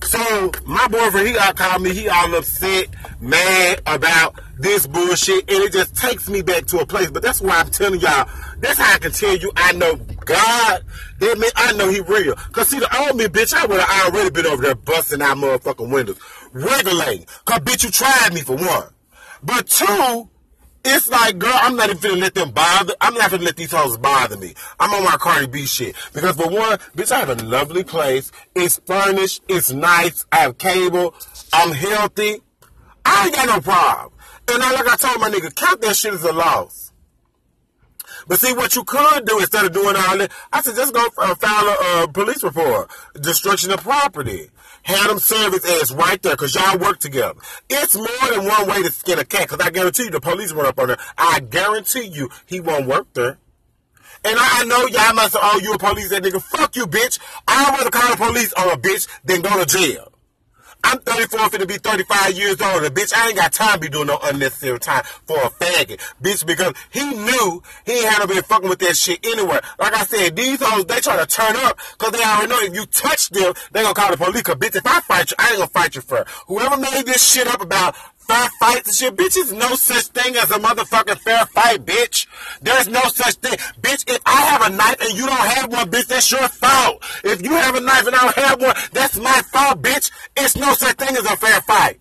So, 0.02 0.50
my 0.66 0.88
boyfriend, 0.88 1.28
he 1.28 1.36
all 1.36 1.52
called 1.52 1.82
me. 1.82 1.94
He 1.94 2.08
all 2.08 2.34
upset, 2.34 2.88
mad 3.20 3.80
about 3.86 4.40
this 4.58 4.86
bullshit. 4.86 5.48
And 5.48 5.62
it 5.62 5.72
just 5.72 5.96
takes 5.96 6.28
me 6.28 6.42
back 6.42 6.66
to 6.66 6.80
a 6.80 6.86
place. 6.86 7.10
But 7.10 7.22
that's 7.22 7.40
why 7.40 7.60
I'm 7.60 7.70
telling 7.70 8.00
y'all. 8.00 8.28
That's 8.58 8.78
how 8.78 8.94
I 8.94 8.98
can 8.98 9.10
tell 9.10 9.36
you 9.36 9.50
I 9.56 9.72
know 9.72 9.96
God. 9.96 10.84
That 11.18 11.38
mean 11.38 11.50
I 11.56 11.72
know 11.72 11.88
he 11.88 12.00
real. 12.00 12.34
Cause 12.52 12.68
see 12.68 12.78
the 12.78 12.96
old 13.00 13.16
me, 13.16 13.24
bitch, 13.24 13.52
I 13.54 13.66
would 13.66 13.80
have 13.80 14.14
already 14.14 14.30
been 14.30 14.46
over 14.46 14.62
there 14.62 14.74
busting 14.74 15.20
out 15.20 15.36
motherfucking 15.36 15.90
windows. 15.90 16.18
Regulating. 16.52 17.26
Cause 17.44 17.60
bitch, 17.60 17.84
you 17.84 17.90
tried 17.90 18.34
me 18.34 18.40
for 18.42 18.56
one. 18.56 18.88
But 19.42 19.68
two, 19.68 20.28
it's 20.84 21.08
like, 21.08 21.38
girl, 21.38 21.54
I'm 21.54 21.76
not 21.76 21.90
even 21.90 22.00
finna 22.00 22.20
let 22.20 22.34
them 22.34 22.50
bother. 22.50 22.94
I'm 23.00 23.14
not 23.14 23.30
finna 23.30 23.44
let 23.44 23.56
these 23.56 23.72
hoes 23.72 23.96
bother 23.98 24.36
me. 24.36 24.54
I'm 24.80 24.92
on 24.92 25.04
my 25.04 25.16
Cardi 25.18 25.46
B 25.46 25.64
shit. 25.64 25.96
Because 26.12 26.36
for 26.36 26.48
one, 26.48 26.78
bitch, 26.96 27.12
I 27.12 27.20
have 27.20 27.30
a 27.30 27.42
lovely 27.44 27.84
place. 27.84 28.32
It's 28.54 28.80
furnished. 28.86 29.42
It's 29.48 29.72
nice. 29.72 30.26
I 30.32 30.38
have 30.38 30.58
cable. 30.58 31.14
I'm 31.52 31.72
healthy. 31.72 32.42
I 33.04 33.26
ain't 33.26 33.34
got 33.34 33.46
no 33.46 33.60
problem. 33.60 34.12
And 34.48 34.62
I, 34.62 34.72
like 34.72 34.88
I 34.88 34.96
told 34.96 35.20
my 35.20 35.30
nigga, 35.30 35.54
count 35.54 35.80
that 35.82 35.96
shit 35.96 36.14
as 36.14 36.24
a 36.24 36.32
loss. 36.32 36.92
But 38.26 38.40
see, 38.40 38.52
what 38.52 38.74
you 38.76 38.84
could 38.84 39.24
do 39.26 39.38
instead 39.38 39.64
of 39.64 39.72
doing 39.72 39.96
all 39.96 40.18
that, 40.18 40.30
I 40.52 40.62
said 40.62 40.76
just 40.76 40.94
go 40.94 41.04
uh, 41.18 41.34
file 41.34 41.68
a 41.68 42.04
uh, 42.04 42.06
police 42.08 42.42
report, 42.42 42.90
destruction 43.20 43.70
of 43.72 43.80
property. 43.80 44.50
Have 44.82 45.08
them 45.08 45.18
serve 45.18 45.52
his 45.52 45.64
ass 45.64 45.92
right 45.92 46.20
there, 46.22 46.36
cause 46.36 46.54
y'all 46.54 46.78
work 46.78 46.98
together. 46.98 47.38
It's 47.70 47.96
more 47.96 48.30
than 48.30 48.46
one 48.46 48.68
way 48.68 48.82
to 48.82 48.90
skin 48.90 49.18
a 49.18 49.24
cat, 49.24 49.48
cause 49.48 49.60
I 49.60 49.70
guarantee 49.70 50.04
you 50.04 50.10
the 50.10 50.20
police 50.20 50.52
went 50.52 50.68
up 50.68 50.78
on 50.78 50.88
there. 50.88 50.98
I 51.16 51.40
guarantee 51.40 52.06
you 52.06 52.30
he 52.46 52.60
won't 52.60 52.86
work 52.86 53.06
there. 53.14 53.38
And 54.24 54.36
I 54.38 54.64
know 54.64 54.86
y'all 54.86 55.14
must 55.14 55.32
say, 55.32 55.40
oh, 55.42 55.58
you 55.62 55.72
a 55.72 55.78
police 55.78 56.10
that 56.10 56.22
nigga. 56.22 56.40
Fuck 56.40 56.76
you, 56.76 56.86
bitch. 56.86 57.18
I'd 57.48 57.76
rather 57.76 57.90
call 57.90 58.10
the 58.10 58.16
police 58.16 58.52
on 58.52 58.70
a 58.70 58.76
bitch 58.76 59.08
than 59.24 59.40
go 59.40 59.58
to 59.58 59.66
jail. 59.66 60.11
I'm 60.84 60.98
34, 60.98 61.38
finna 61.50 61.68
be 61.68 61.78
35 61.78 62.36
years 62.36 62.60
old. 62.60 62.84
And 62.84 62.94
bitch, 62.94 63.12
I 63.14 63.28
ain't 63.28 63.36
got 63.36 63.52
time 63.52 63.74
to 63.74 63.80
be 63.80 63.88
doing 63.88 64.06
no 64.06 64.18
unnecessary 64.22 64.78
time 64.78 65.02
for 65.26 65.36
a 65.36 65.50
faggot. 65.50 65.98
Bitch, 66.22 66.46
because 66.46 66.74
he 66.90 67.04
knew 67.04 67.62
he 67.86 68.04
had 68.04 68.20
to 68.22 68.28
be 68.28 68.40
fucking 68.40 68.68
with 68.68 68.80
that 68.80 68.96
shit 68.96 69.24
anywhere. 69.24 69.60
Like 69.78 69.94
I 69.94 70.04
said, 70.04 70.36
these 70.36 70.60
hoes, 70.62 70.86
they 70.86 71.00
try 71.00 71.16
to 71.16 71.26
turn 71.26 71.56
up 71.56 71.78
because 71.98 72.12
they 72.12 72.24
already 72.24 72.48
know 72.48 72.60
if 72.60 72.74
you 72.74 72.86
touch 72.86 73.30
them, 73.30 73.54
they 73.72 73.82
gonna 73.82 73.94
call 73.94 74.10
the 74.10 74.16
police. 74.16 74.42
Cause 74.42 74.56
bitch, 74.56 74.76
if 74.76 74.86
I 74.86 75.00
fight 75.00 75.30
you, 75.30 75.36
I 75.38 75.50
ain't 75.50 75.58
gonna 75.58 75.68
fight 75.68 75.94
you 75.94 76.00
for 76.00 76.24
Whoever 76.46 76.76
made 76.76 77.06
this 77.06 77.22
shit 77.22 77.46
up 77.46 77.60
about 77.60 77.94
fair 78.32 78.48
fights 78.58 78.88
and 78.88 78.96
shit. 78.96 79.16
Bitch, 79.16 79.34
there's 79.34 79.52
no 79.52 79.74
such 79.74 80.06
thing 80.06 80.36
as 80.36 80.50
a 80.50 80.58
motherfucking 80.58 81.18
fair 81.18 81.44
fight, 81.46 81.84
bitch. 81.84 82.26
There's 82.60 82.88
no 82.88 83.00
such 83.02 83.34
thing. 83.34 83.58
Bitch, 83.80 84.10
if 84.10 84.20
I 84.26 84.40
have 84.42 84.62
a 84.62 84.74
knife 84.74 84.96
and 85.00 85.12
you 85.14 85.26
don't 85.26 85.36
have 85.36 85.70
one, 85.70 85.90
bitch, 85.90 86.06
that's 86.06 86.30
your 86.30 86.48
fault. 86.48 87.02
If 87.24 87.42
you 87.42 87.52
have 87.52 87.74
a 87.74 87.80
knife 87.80 88.06
and 88.06 88.16
I 88.16 88.22
don't 88.22 88.36
have 88.36 88.60
one, 88.60 88.74
that's 88.92 89.18
my 89.18 89.42
fault, 89.52 89.82
bitch. 89.82 90.10
It's 90.36 90.56
no 90.56 90.72
such 90.74 90.96
thing 90.96 91.16
as 91.16 91.24
a 91.24 91.36
fair 91.36 91.60
fight. 91.62 92.00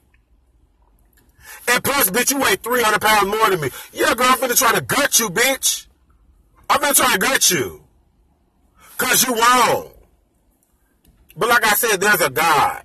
And 1.67 1.83
plus, 1.83 2.09
bitch, 2.09 2.31
you 2.31 2.39
weigh 2.39 2.55
300 2.55 2.99
pounds 3.01 3.27
more 3.27 3.49
than 3.49 3.61
me. 3.61 3.69
Yeah, 3.93 4.13
girl, 4.15 4.27
I'm 4.27 4.37
finna 4.37 4.57
try 4.57 4.73
to 4.73 4.81
gut 4.81 5.19
you, 5.19 5.29
bitch. 5.29 5.87
I'm 6.69 6.79
finna 6.79 6.95
try 6.95 7.13
to 7.13 7.19
gut 7.19 7.49
you. 7.51 7.83
Cause 8.97 9.25
you 9.27 9.35
wrong. 9.35 9.91
But 11.35 11.49
like 11.49 11.65
I 11.65 11.75
said, 11.75 11.97
there's 11.97 12.21
a 12.21 12.29
God. 12.29 12.83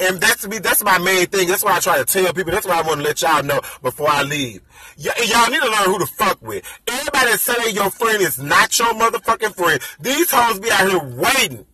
And 0.00 0.18
that's 0.18 0.48
me. 0.48 0.58
That's 0.58 0.82
my 0.82 0.98
main 0.98 1.26
thing. 1.26 1.46
That's 1.46 1.62
why 1.62 1.76
I 1.76 1.80
try 1.80 1.98
to 1.98 2.04
tell 2.06 2.32
people. 2.32 2.52
That's 2.52 2.66
why 2.66 2.78
I 2.78 2.82
want 2.82 3.00
to 3.00 3.04
let 3.04 3.20
y'all 3.20 3.42
know 3.42 3.60
before 3.82 4.08
I 4.08 4.22
leave. 4.22 4.62
Y- 4.98 5.12
y'all 5.26 5.50
need 5.50 5.60
to 5.60 5.70
learn 5.70 5.84
who 5.84 5.98
to 5.98 6.06
fuck 6.06 6.40
with. 6.40 6.64
Everybody 6.88 7.32
that 7.32 7.40
say 7.40 7.70
your 7.70 7.90
friend 7.90 8.22
is 8.22 8.38
not 8.38 8.78
your 8.78 8.94
motherfucking 8.94 9.54
friend. 9.54 9.80
These 10.00 10.30
hoes 10.30 10.58
be 10.58 10.70
out 10.70 10.88
here 10.88 11.16
waiting, 11.16 11.66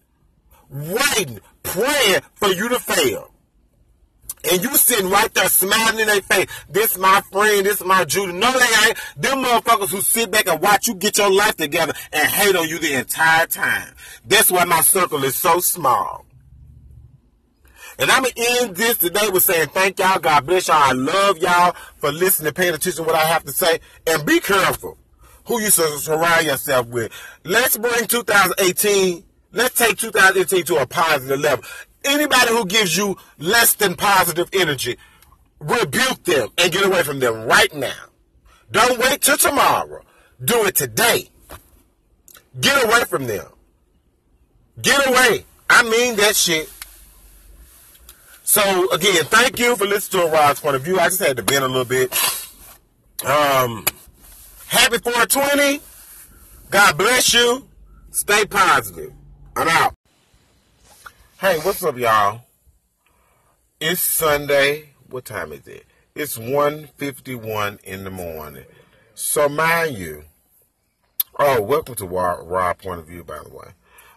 waiting, 0.68 1.40
praying 1.62 2.20
for 2.34 2.48
you 2.48 2.68
to 2.70 2.80
fail. 2.80 3.30
And 4.50 4.62
you 4.62 4.76
sitting 4.76 5.10
right 5.10 5.32
there 5.34 5.48
smiling 5.48 6.00
in 6.00 6.06
their 6.06 6.20
face. 6.20 6.46
This 6.68 6.98
my 6.98 7.20
friend, 7.32 7.64
this 7.64 7.84
my 7.84 8.04
Judy. 8.04 8.32
No, 8.32 8.52
they 8.52 8.88
ain't. 8.88 8.98
Them 9.16 9.44
motherfuckers 9.44 9.90
who 9.90 10.00
sit 10.00 10.30
back 10.30 10.48
and 10.48 10.60
watch 10.60 10.88
you 10.88 10.94
get 10.94 11.18
your 11.18 11.32
life 11.32 11.56
together 11.56 11.94
and 12.12 12.28
hate 12.28 12.54
on 12.56 12.68
you 12.68 12.78
the 12.78 12.94
entire 12.94 13.46
time. 13.46 13.94
That's 14.24 14.50
why 14.50 14.64
my 14.64 14.82
circle 14.82 15.22
is 15.24 15.36
so 15.36 15.58
small. 15.60 16.25
And 17.98 18.10
I'm 18.10 18.22
going 18.22 18.34
to 18.34 18.58
end 18.60 18.76
this 18.76 18.98
today 18.98 19.28
with 19.30 19.42
saying 19.42 19.68
thank 19.68 19.98
y'all. 19.98 20.18
God 20.18 20.46
bless 20.46 20.68
y'all. 20.68 20.76
I 20.76 20.92
love 20.92 21.38
y'all 21.38 21.74
for 21.96 22.12
listening, 22.12 22.52
paying 22.52 22.74
attention 22.74 23.02
to 23.04 23.08
what 23.08 23.16
I 23.16 23.24
have 23.24 23.44
to 23.44 23.52
say. 23.52 23.80
And 24.06 24.26
be 24.26 24.40
careful 24.40 24.98
who 25.46 25.60
you 25.60 25.70
surround 25.70 26.46
yourself 26.46 26.88
with. 26.88 27.12
Let's 27.44 27.78
bring 27.78 28.06
2018, 28.06 29.24
let's 29.52 29.78
take 29.78 29.96
2018 29.96 30.64
to 30.64 30.76
a 30.76 30.86
positive 30.86 31.40
level. 31.40 31.64
Anybody 32.04 32.48
who 32.50 32.66
gives 32.66 32.96
you 32.96 33.16
less 33.38 33.74
than 33.74 33.94
positive 33.94 34.48
energy, 34.52 34.98
rebuke 35.58 36.24
them 36.24 36.48
and 36.58 36.72
get 36.72 36.84
away 36.84 37.02
from 37.02 37.20
them 37.20 37.46
right 37.46 37.72
now. 37.74 37.94
Don't 38.70 38.98
wait 38.98 39.22
till 39.22 39.38
tomorrow. 39.38 40.02
Do 40.44 40.66
it 40.66 40.74
today. 40.74 41.30
Get 42.60 42.84
away 42.84 43.04
from 43.04 43.26
them. 43.26 43.46
Get 44.80 45.06
away. 45.06 45.44
I 45.70 45.82
mean 45.84 46.16
that 46.16 46.36
shit. 46.36 46.70
So 48.46 48.88
again, 48.92 49.24
thank 49.24 49.58
you 49.58 49.74
for 49.74 49.86
listening 49.86 50.22
to 50.22 50.28
a 50.28 50.30
Rod's 50.30 50.60
point 50.60 50.76
of 50.76 50.82
view. 50.82 51.00
I 51.00 51.08
just 51.08 51.18
had 51.18 51.36
to 51.36 51.42
bend 51.42 51.64
a 51.64 51.66
little 51.66 51.84
bit. 51.84 52.12
Um, 53.24 53.84
happy 54.68 54.98
420. 54.98 55.80
God 56.70 56.96
bless 56.96 57.34
you. 57.34 57.68
Stay 58.12 58.44
positive. 58.44 59.12
I'm 59.56 59.66
out. 59.66 59.94
Hey, 61.40 61.58
what's 61.58 61.82
up, 61.82 61.98
y'all? 61.98 62.42
It's 63.80 64.00
Sunday. 64.00 64.90
What 65.10 65.24
time 65.24 65.50
is 65.50 65.66
it? 65.66 65.84
It's 66.14 66.38
1.51 66.38 67.80
in 67.82 68.04
the 68.04 68.10
morning. 68.10 68.64
So 69.16 69.48
mind 69.48 69.98
you, 69.98 70.22
oh, 71.36 71.62
welcome 71.62 71.96
to 71.96 72.06
Raw 72.06 72.74
Point 72.74 73.00
of 73.00 73.08
View, 73.08 73.24
by 73.24 73.40
the 73.42 73.50
way. 73.50 73.72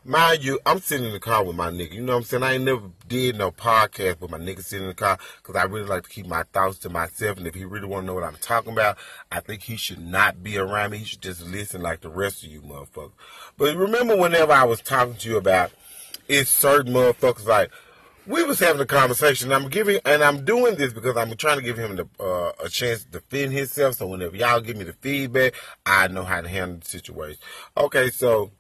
Mind 0.06 0.46
you, 0.46 0.60
I'm 0.66 0.80
sitting 0.80 1.06
in 1.06 1.12
the 1.12 1.20
car 1.20 1.44
with 1.44 1.58
my 1.58 1.70
nigga. 1.70 1.92
You 1.92 2.02
know 2.02 2.14
what 2.14 2.20
I'm 2.20 2.24
saying? 2.24 2.44
I 2.44 2.54
ain't 2.54 2.64
never 2.64 2.90
did 3.10 3.38
no 3.38 3.52
podcast 3.52 4.22
with 4.22 4.32
my 4.32 4.38
nigga 4.38 4.64
sitting 4.64 4.84
in 4.84 4.90
the 4.90 4.96
car 4.96 5.20
because 5.38 5.58
I 5.58 5.66
really 5.66 5.88
like 5.88 6.04
to 6.04 6.10
keep 6.10 6.26
my 6.26 6.44
thoughts 6.54 6.78
to 6.80 6.90
myself. 6.90 7.38
And 7.38 7.46
if 7.46 7.54
he 7.54 7.66
really 7.66 7.86
want 7.86 8.04
to 8.04 8.08
know 8.08 8.14
what 8.14 8.24
I'm 8.24 8.38
talking 8.40 8.72
about, 8.72 8.98
I 9.30 9.42
think 9.42 9.64
he 9.64 9.76
should 9.76 10.00
not 10.00 10.42
be 10.42 10.58
around 10.58 10.92
me. 10.92 11.00
He 11.00 11.06
should 11.06 11.22
just 11.22 11.46
listen 11.46 11.82
like 11.82 12.00
the 12.00 12.10
rest 12.10 12.46
of 12.46 12.50
you 12.50 12.62
motherfuckers. 12.62 13.12
But 13.58 13.76
remember 13.76 14.16
whenever 14.16 14.54
I 14.54 14.64
was 14.64 14.80
talking 14.80 15.16
to 15.16 15.30
you 15.30 15.36
about 15.36 15.74
it's 16.30 16.50
certain 16.50 16.94
motherfuckers 16.94 17.46
like, 17.46 17.70
we 18.26 18.44
was 18.44 18.60
having 18.60 18.82
a 18.82 18.86
conversation. 18.86 19.52
I'm 19.52 19.70
giving, 19.70 20.00
and 20.06 20.24
I'm 20.24 20.46
doing 20.46 20.76
this 20.76 20.94
because 20.94 21.18
I'm 21.18 21.36
trying 21.36 21.58
to 21.58 21.64
give 21.64 21.78
him 21.78 21.96
the, 21.96 22.08
uh, 22.20 22.52
a 22.64 22.70
chance 22.70 23.04
to 23.04 23.10
defend 23.10 23.52
himself. 23.52 23.96
So 23.96 24.08
whenever 24.08 24.38
y'all 24.38 24.62
give 24.62 24.78
me 24.78 24.86
the 24.86 24.94
feedback, 24.94 25.56
I 25.86 26.08
know 26.08 26.24
how 26.24 26.40
to 26.40 26.48
handle 26.48 26.78
the 26.78 26.86
situation. 26.86 27.40
Okay, 27.76 28.12
so 28.12 28.52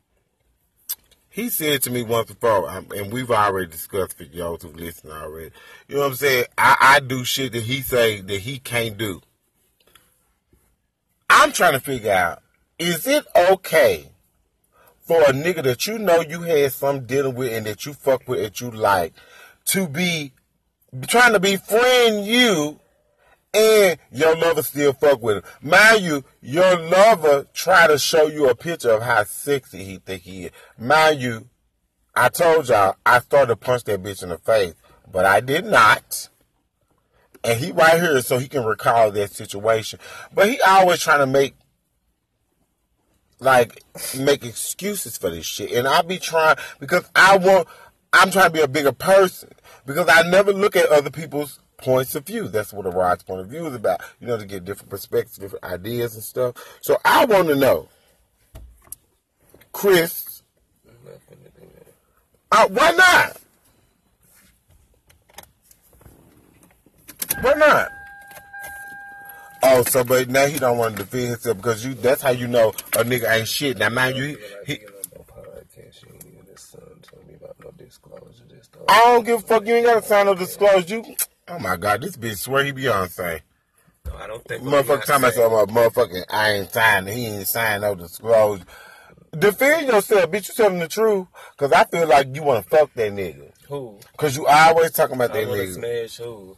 he 1.39 1.49
said 1.49 1.81
to 1.83 1.89
me 1.89 2.03
once 2.03 2.27
before, 2.27 2.69
um, 2.69 2.87
and 2.93 3.13
we've 3.13 3.31
already 3.31 3.71
discussed 3.71 4.17
for 4.17 4.23
y'all 4.23 4.57
who 4.57 4.73
listen 4.73 5.09
already. 5.09 5.51
You 5.87 5.95
know 5.95 6.01
what 6.01 6.07
I'm 6.07 6.15
saying? 6.15 6.45
I, 6.57 6.75
I 6.81 6.99
do 6.99 7.23
shit 7.23 7.53
that 7.53 7.63
he 7.63 7.81
say 7.81 8.19
that 8.19 8.41
he 8.41 8.59
can't 8.59 8.97
do. 8.97 9.21
I'm 11.29 11.53
trying 11.53 11.73
to 11.73 11.79
figure 11.79 12.11
out: 12.11 12.41
is 12.77 13.07
it 13.07 13.25
okay 13.51 14.11
for 14.99 15.21
a 15.21 15.31
nigga 15.31 15.63
that 15.63 15.87
you 15.87 15.97
know 15.97 16.19
you 16.19 16.41
had 16.41 16.73
some 16.73 17.05
dealing 17.05 17.35
with 17.35 17.53
and 17.53 17.65
that 17.67 17.85
you 17.85 17.93
fuck 17.93 18.27
with 18.27 18.41
that 18.41 18.59
you 18.59 18.69
like 18.69 19.13
to 19.65 19.87
be 19.87 20.33
trying 21.07 21.31
to 21.31 21.39
befriend 21.39 22.25
you 22.25 22.81
and 23.53 23.97
your 24.11 24.35
lover 24.35 24.61
still 24.61 24.93
fuck 24.93 25.21
with 25.21 25.37
him. 25.37 25.43
Mind 25.61 26.01
you, 26.01 26.23
your 26.41 26.77
lover 26.79 27.47
try 27.53 27.87
to 27.87 27.97
show 27.97 28.27
you 28.27 28.49
a 28.49 28.55
picture 28.55 28.91
of 28.91 29.01
how 29.01 29.23
sexy 29.23 29.83
he 29.83 29.97
think 29.97 30.23
he 30.23 30.45
is. 30.45 30.51
Mind 30.77 31.21
you, 31.21 31.49
I 32.15 32.29
told 32.29 32.69
y'all 32.69 32.95
I 33.05 33.19
started 33.19 33.47
to 33.47 33.55
punch 33.55 33.85
that 33.85 34.03
bitch 34.03 34.23
in 34.23 34.29
the 34.29 34.37
face, 34.37 34.75
but 35.11 35.25
I 35.25 35.39
did 35.39 35.65
not. 35.65 36.29
And 37.43 37.59
he 37.59 37.71
right 37.71 37.99
here 37.99 38.21
so 38.21 38.37
he 38.37 38.47
can 38.47 38.65
recall 38.65 39.11
that 39.11 39.31
situation. 39.31 39.99
But 40.33 40.49
he 40.49 40.59
always 40.61 40.99
trying 40.99 41.19
to 41.19 41.27
make 41.27 41.55
like 43.39 43.81
make 44.17 44.43
excuses 44.43 45.17
for 45.17 45.29
this 45.29 45.45
shit. 45.45 45.71
And 45.71 45.87
I 45.87 46.01
be 46.01 46.17
trying 46.17 46.57
because 46.79 47.09
I 47.15 47.37
want 47.37 47.67
I'm 48.11 48.31
trying 48.31 48.47
to 48.47 48.53
be 48.53 48.61
a 48.61 48.67
bigger 48.67 48.91
person. 48.91 49.49
Because 49.85 50.09
I 50.09 50.29
never 50.29 50.51
look 50.51 50.75
at 50.75 50.89
other 50.89 51.09
people's 51.09 51.59
points 51.81 52.15
of 52.15 52.25
view. 52.25 52.47
That's 52.47 52.73
what 52.73 52.85
a 52.85 52.89
Rod's 52.89 53.23
point 53.23 53.41
of 53.41 53.47
view 53.47 53.65
is 53.67 53.75
about. 53.75 54.01
You 54.19 54.27
know, 54.27 54.37
to 54.37 54.45
get 54.45 54.65
different 54.65 54.89
perspectives, 54.89 55.37
different 55.37 55.63
ideas 55.63 56.15
and 56.15 56.23
stuff. 56.23 56.55
So 56.81 56.97
I 57.03 57.25
want 57.25 57.47
to 57.47 57.55
know, 57.55 57.89
Chris, 59.71 60.43
uh, 62.51 62.67
why 62.67 62.91
not? 62.91 63.37
Why 67.41 67.53
not? 67.53 67.89
Oh, 69.61 69.83
so 69.83 70.03
but 70.03 70.29
now 70.29 70.45
he 70.45 70.57
don't 70.57 70.77
want 70.77 70.97
to 70.97 71.03
defend 71.03 71.29
himself 71.29 71.57
because 71.57 71.85
you. 71.85 71.93
That's 71.93 72.21
how 72.21 72.31
you 72.31 72.47
know 72.47 72.69
a 72.69 73.03
nigga 73.03 73.29
ain't 73.29 73.47
shit. 73.47 73.77
Now, 73.77 73.89
mind 73.89 74.17
you, 74.17 74.37
he. 74.65 74.79
I 78.87 79.01
don't 79.03 79.25
give 79.25 79.39
a 79.39 79.45
fuck. 79.45 79.67
You 79.67 79.75
ain't 79.75 79.85
got 79.85 80.01
to 80.01 80.07
sign 80.07 80.25
no 80.25 80.35
disclosure. 80.35 80.95
You 80.95 81.15
Oh 81.49 81.59
my 81.59 81.77
god, 81.77 82.01
this 82.01 82.15
bitch 82.15 82.37
swear 82.37 82.63
he 82.63 82.71
Beyonce. 82.71 83.41
No, 84.05 84.15
I 84.15 84.27
don't 84.27 84.43
think. 84.45 84.63
Motherfucker 84.63 85.05
talking 85.05 85.15
about 85.15 85.33
some 85.33 85.75
motherfucking 85.75 86.25
I 86.29 86.51
ain't 86.51 86.71
signed. 86.71 87.09
He 87.09 87.25
ain't 87.25 87.47
signed 87.47 87.81
no 87.81 87.95
disclosure. 87.95 88.63
Defend 89.37 89.87
yourself, 89.87 90.31
bitch. 90.31 90.49
You 90.49 90.55
telling 90.55 90.79
the 90.79 90.87
truth, 90.87 91.27
cause 91.57 91.71
I 91.71 91.83
feel 91.85 92.07
like 92.07 92.35
you 92.35 92.43
want 92.43 92.63
to 92.63 92.69
fuck 92.69 92.93
that 92.95 93.11
nigga. 93.11 93.51
Who? 93.67 93.99
Cause 94.17 94.35
you 94.35 94.47
always 94.47 94.91
talking 94.91 95.15
about 95.15 95.31
I 95.31 95.45
that 95.45 95.47
nigga. 95.47 95.73
Smash 95.73 96.17
who? 96.17 96.57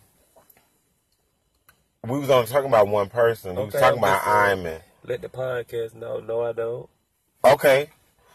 We 2.08 2.20
was 2.20 2.30
only 2.30 2.48
talking 2.48 2.70
about 2.70 2.88
one 2.88 3.10
person. 3.10 3.56
We 3.56 3.66
was 3.66 3.74
talking 3.74 4.00
about 4.00 4.26
Iman. 4.26 4.82
Let 5.04 5.22
the 5.22 5.30
podcast 5.30 5.96
know. 5.96 6.20
No, 6.20 6.42
I 6.42 6.54
don't. 6.54 6.90
Okay. 7.44 7.90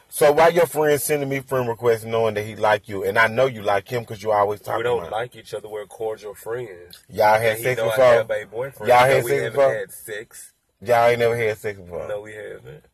So 0.09 0.33
why 0.33 0.49
your 0.49 0.67
friend 0.67 1.01
sending 1.01 1.29
me 1.29 1.41
friend 1.41 1.69
requests 1.69 2.05
knowing 2.05 2.35
that 2.35 2.45
he 2.45 2.57
like 2.57 2.89
you, 2.89 3.05
and 3.05 3.19
I 3.19 3.27
know 3.27 3.47
you 3.47 3.63
like 3.63 3.89
him 3.89 4.03
because 4.03 4.23
you 4.23 4.33
always 4.33 4.61
talk. 4.61 4.79
We 4.79 4.85
don't 4.85 5.01
about 5.01 5.13
like 5.13 5.37
each 5.37 5.53
other. 5.53 5.69
We're 5.69 5.87
cordial 5.87 6.35
friends. 6.35 7.05
Y'all 7.09 7.39
had 7.39 7.59
sex 7.59 7.81
before. 7.81 8.05
I 8.05 8.09
have 8.15 8.31
a 8.31 8.45
boyfriend. 8.47 8.89
Y'all 8.89 9.07
had 9.07 9.25
sex 9.25 9.43
before. 9.51 9.75
Had 9.75 9.93
sex. 9.93 10.53
Y'all 10.81 11.07
ain't 11.09 11.19
never 11.19 11.37
had 11.37 11.59
sex 11.59 11.79
before. 11.79 12.09
No, 12.09 12.21
we 12.21 12.33
haven't. 12.33 12.85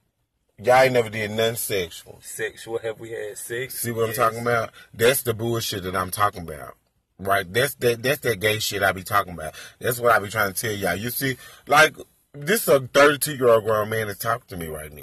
Y'all 0.59 0.83
ain't 0.83 0.92
never 0.94 1.11
did 1.11 1.31
nothing 1.33 1.57
sexual. 1.57 2.18
Sexual? 2.22 2.79
Have 2.79 2.98
we 2.98 3.11
had 3.11 3.37
sex? 3.37 3.79
See 3.79 3.90
what 3.90 4.09
yes. 4.09 4.18
I'm 4.18 4.25
talking 4.25 4.42
about? 4.42 4.70
That's 4.94 5.22
the 5.22 5.35
bullshit 5.35 5.83
that 5.85 5.96
I'm 5.96 6.11
talking 6.11 6.42
about. 6.42 6.77
Right? 7.18 7.51
That's 7.53 7.75
that. 7.77 8.03
That's 8.03 8.20
that 8.20 8.40
gay 8.40 8.59
shit 8.59 8.83
I 8.83 8.92
be 8.92 9.03
talking 9.03 9.35
about. 9.35 9.55
That's 9.79 10.01
what 10.01 10.12
I 10.12 10.18
be 10.18 10.29
trying 10.29 10.53
to 10.53 10.61
tell 10.61 10.72
y'all. 10.72 10.96
You 10.96 11.11
see, 11.11 11.37
like 11.66 11.96
this 12.33 12.66
a 12.68 12.81
32 12.81 13.37
year 13.37 13.48
old 13.48 13.64
grown 13.64 13.90
man 13.90 14.09
is 14.09 14.18
talking 14.18 14.48
to 14.48 14.57
me 14.57 14.66
right 14.66 14.92
now 14.92 15.03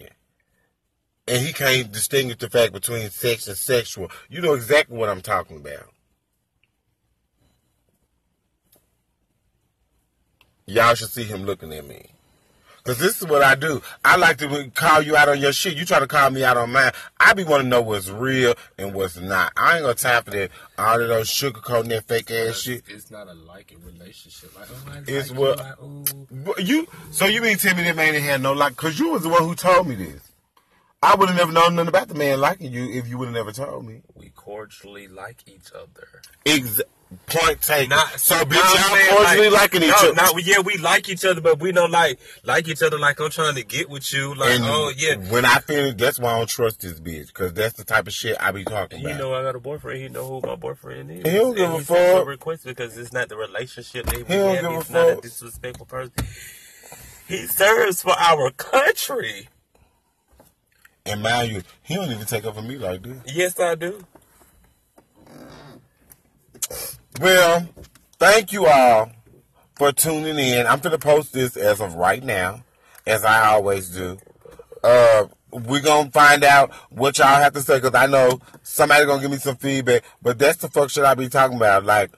and 1.29 1.45
he 1.45 1.53
can't 1.53 1.91
distinguish 1.91 2.37
the 2.37 2.49
fact 2.49 2.73
between 2.73 3.09
sex 3.11 3.47
and 3.47 3.55
sexual. 3.55 4.09
You 4.29 4.41
know 4.41 4.53
exactly 4.53 4.97
what 4.97 5.09
I'm 5.09 5.21
talking 5.21 5.57
about. 5.57 5.87
Y'all 10.65 10.95
should 10.95 11.09
see 11.09 11.23
him 11.23 11.45
looking 11.45 11.73
at 11.73 11.85
me. 11.85 12.07
Cause 12.83 12.97
this 12.97 13.21
is 13.21 13.27
what 13.27 13.43
I 13.43 13.53
do. 13.55 13.81
I 14.03 14.15
like 14.15 14.37
to 14.37 14.71
call 14.73 15.01
you 15.01 15.15
out 15.15 15.29
on 15.29 15.39
your 15.39 15.51
shit. 15.51 15.75
You 15.75 15.85
try 15.85 15.99
to 15.99 16.07
call 16.07 16.31
me 16.31 16.43
out 16.43 16.57
on 16.57 16.71
mine. 16.71 16.91
I 17.19 17.33
be 17.33 17.43
want 17.43 17.61
to 17.61 17.67
know 17.67 17.81
what's 17.81 18.09
real 18.09 18.55
and 18.79 18.95
what's 18.95 19.17
not. 19.17 19.51
I 19.55 19.75
ain't 19.75 19.85
got 19.85 19.97
time 19.97 20.23
for 20.23 20.31
that. 20.31 20.49
All 20.77 20.99
of 20.99 21.07
those 21.07 21.29
sugarcoating 21.29 21.89
that 21.89 22.07
fake 22.07 22.31
ass 22.31 22.61
shit. 22.61 22.83
It's 22.87 23.11
not 23.11 23.27
a 23.27 23.33
liking 23.33 23.83
relationship. 23.83 24.57
Like, 24.57 24.69
oh, 24.71 25.03
it's 25.05 25.29
like 25.29 25.39
what 25.39 25.57
you, 26.31 26.45
like, 26.45 26.67
you. 26.67 26.87
So 27.11 27.25
you 27.25 27.41
mean 27.41 27.57
tell 27.57 27.75
me 27.75 27.83
that 27.83 27.95
man 27.95 28.15
ain't 28.15 28.23
had 28.23 28.41
no 28.41 28.53
like? 28.53 28.75
Cause 28.75 28.97
you 28.97 29.11
was 29.11 29.21
the 29.21 29.29
one 29.29 29.43
who 29.43 29.53
told 29.53 29.87
me 29.87 29.95
this. 29.95 30.28
I 31.01 31.15
would 31.15 31.29
have 31.29 31.37
never 31.37 31.51
known 31.53 31.75
nothing 31.75 31.87
about 31.87 32.09
the 32.09 32.15
man 32.15 32.41
liking 32.41 32.73
you 32.73 32.83
if 32.91 33.07
you 33.07 33.17
would 33.17 33.27
have 33.27 33.33
never 33.35 33.53
told 33.53 33.85
me. 33.85 34.01
We 34.15 34.29
cordially 34.29 35.07
like 35.07 35.37
each 35.47 35.71
other. 35.73 36.21
Ex- 36.45 36.81
point 37.25 37.61
taken. 37.61 37.89
Not 37.89 38.19
so, 38.19 38.35
bitch, 38.43 38.59
I'm 38.61 39.07
y'all 39.07 39.17
cordially 39.17 39.49
Like, 39.49 39.61
liking 39.73 39.83
each 39.83 39.89
no, 39.89 40.09
other. 40.09 40.13
Not, 40.13 40.45
yeah, 40.45 40.59
we 40.59 40.75
like 40.77 41.07
each 41.07 41.23
other, 41.23 41.39
but 41.39 41.59
we 41.61 41.71
don't 41.71 41.89
like 41.89 42.19
like 42.43 42.67
each 42.67 42.83
other 42.83 42.99
like 42.99 43.17
I'm 43.21 43.29
trying 43.29 43.55
to 43.55 43.63
get 43.63 43.89
with 43.89 44.11
you. 44.11 44.35
Like, 44.35 44.51
and 44.55 44.63
oh 44.67 44.91
yeah, 44.95 45.15
when 45.15 45.45
I 45.45 45.59
finish, 45.59 45.93
that's 45.95 46.19
why 46.19 46.33
I 46.33 46.37
don't 46.37 46.49
trust 46.49 46.81
this 46.81 46.99
bitch 46.99 47.27
because 47.27 47.53
that's 47.53 47.75
the 47.75 47.85
type 47.85 48.05
of 48.07 48.13
shit 48.13 48.35
I 48.37 48.51
be 48.51 48.65
talking 48.65 48.99
You 48.99 49.15
know 49.15 49.33
I 49.33 49.41
got 49.41 49.55
a 49.55 49.59
boyfriend. 49.59 50.01
He 50.01 50.09
know 50.09 50.27
who 50.27 50.47
my 50.47 50.55
boyfriend 50.55 51.09
is. 51.11 51.17
He 51.31 51.37
don't 51.37 51.55
give 51.55 51.69
And 51.71 51.79
a 51.81 51.83
fuck. 51.85 52.23
a 52.23 52.25
request 52.25 52.65
because 52.65 52.97
it's 52.97 53.13
not 53.13 53.29
the 53.29 53.37
relationship 53.37 54.05
that 54.07 54.17
we 54.17 54.23
He 54.25 54.33
don't 54.33 54.55
have. 54.55 54.63
give 54.63 54.71
a 54.71 54.75
He's 54.83 54.89
not 54.91 55.09
a 55.09 55.21
disrespectful 55.21 55.85
person. 55.85 56.11
He 57.29 57.47
serves 57.47 58.01
for 58.01 58.11
our 58.19 58.51
country. 58.51 59.47
And 61.09 61.21
mind 61.21 61.51
you, 61.51 61.61
he 61.83 61.95
don't 61.95 62.11
even 62.11 62.25
take 62.25 62.45
up 62.45 62.55
for 62.55 62.61
me 62.61 62.77
like 62.77 63.01
this. 63.03 63.17
Yes, 63.33 63.59
I 63.59 63.75
do. 63.75 64.05
Well, 67.19 67.67
thank 68.19 68.53
you 68.53 68.67
all 68.67 69.11
for 69.75 69.91
tuning 69.91 70.37
in. 70.37 70.67
I'm 70.67 70.79
gonna 70.79 70.97
post 70.97 71.33
this 71.33 71.57
as 71.57 71.81
of 71.81 71.95
right 71.95 72.23
now, 72.23 72.63
as 73.05 73.25
I 73.25 73.47
always 73.47 73.89
do. 73.89 74.17
Uh, 74.83 75.25
we're 75.51 75.81
gonna 75.81 76.11
find 76.11 76.43
out 76.43 76.71
what 76.89 77.17
y'all 77.17 77.27
have 77.41 77.53
to 77.53 77.61
say 77.61 77.79
because 77.79 77.95
I 77.95 78.05
know 78.05 78.39
somebody 78.61 79.05
gonna 79.05 79.21
give 79.21 79.31
me 79.31 79.37
some 79.37 79.55
feedback. 79.57 80.03
But 80.21 80.37
that's 80.37 80.57
the 80.57 80.69
fuck 80.69 80.89
shit 80.89 81.03
I 81.03 81.15
be 81.15 81.27
talking 81.27 81.57
about. 81.57 81.85
Like, 81.85 82.11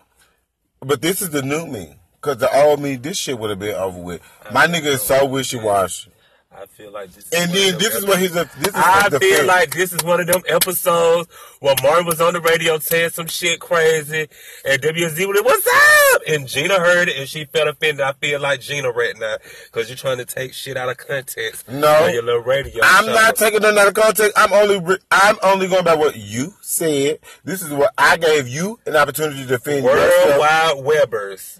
but 0.81 1.01
this 1.01 1.21
is 1.21 1.29
the 1.29 1.41
new 1.41 1.65
me. 1.65 1.95
Cause 2.19 2.37
the 2.37 2.55
old 2.55 2.79
me, 2.79 2.97
this 2.97 3.17
shit 3.17 3.39
would 3.39 3.49
have 3.49 3.57
been 3.57 3.73
over 3.73 3.99
with. 3.99 4.21
My 4.53 4.67
nigga 4.67 4.85
is 4.85 5.01
so 5.01 5.25
wishy 5.25 5.57
washy. 5.57 6.10
I 6.53 6.65
feel 6.65 6.91
like 6.91 7.11
this. 7.11 7.27
Is 7.27 7.33
And 7.33 7.49
one 7.49 7.57
then 7.59 7.73
of 7.75 7.79
this 7.79 7.93
them 7.93 8.03
is 8.03 8.07
what 8.09 8.19
he's. 8.19 8.35
A, 8.35 8.49
this 8.59 8.67
is 8.67 8.75
I 8.75 9.09
feel 9.09 9.45
like 9.45 9.73
this 9.73 9.93
is 9.93 10.03
one 10.03 10.19
of 10.19 10.27
them 10.27 10.41
episodes 10.47 11.29
where 11.61 11.75
Martin 11.81 12.05
was 12.05 12.19
on 12.19 12.33
the 12.33 12.41
radio 12.41 12.77
saying 12.77 13.11
some 13.11 13.27
shit 13.27 13.61
crazy, 13.61 14.27
and 14.65 14.81
WZ 14.81 15.27
was 15.27 15.37
like, 15.37 15.45
"What's 15.45 15.67
up?" 16.15 16.21
And 16.27 16.47
Gina 16.47 16.77
heard 16.77 17.07
it, 17.07 17.17
and 17.17 17.27
she 17.29 17.45
felt 17.45 17.69
offended. 17.69 18.01
I 18.01 18.11
feel 18.13 18.41
like 18.41 18.59
Gina 18.59 18.91
right 18.91 19.17
now 19.17 19.37
because 19.65 19.87
you're 19.89 19.95
trying 19.95 20.17
to 20.17 20.25
take 20.25 20.53
shit 20.53 20.75
out 20.75 20.89
of 20.89 20.97
context. 20.97 21.69
No. 21.69 21.87
on 22.03 22.13
your 22.13 22.23
little 22.23 22.41
radio. 22.41 22.81
I'm 22.83 23.05
show. 23.05 23.13
not 23.13 23.35
taking 23.37 23.61
none 23.61 23.77
out 23.77 23.87
of 23.87 23.93
context. 23.93 24.33
I'm 24.35 24.51
only 24.51 24.97
I'm 25.09 25.37
only 25.43 25.69
going 25.69 25.85
by 25.85 25.95
what 25.95 26.17
you 26.17 26.53
said. 26.61 27.19
This 27.45 27.61
is 27.61 27.71
what 27.71 27.93
I 27.97 28.17
gave 28.17 28.49
you 28.49 28.77
an 28.85 28.97
opportunity 28.97 29.41
to 29.43 29.47
defend 29.47 29.85
yourself. 29.85 30.39
Worldwide 30.39 30.85
Webbers. 30.85 31.59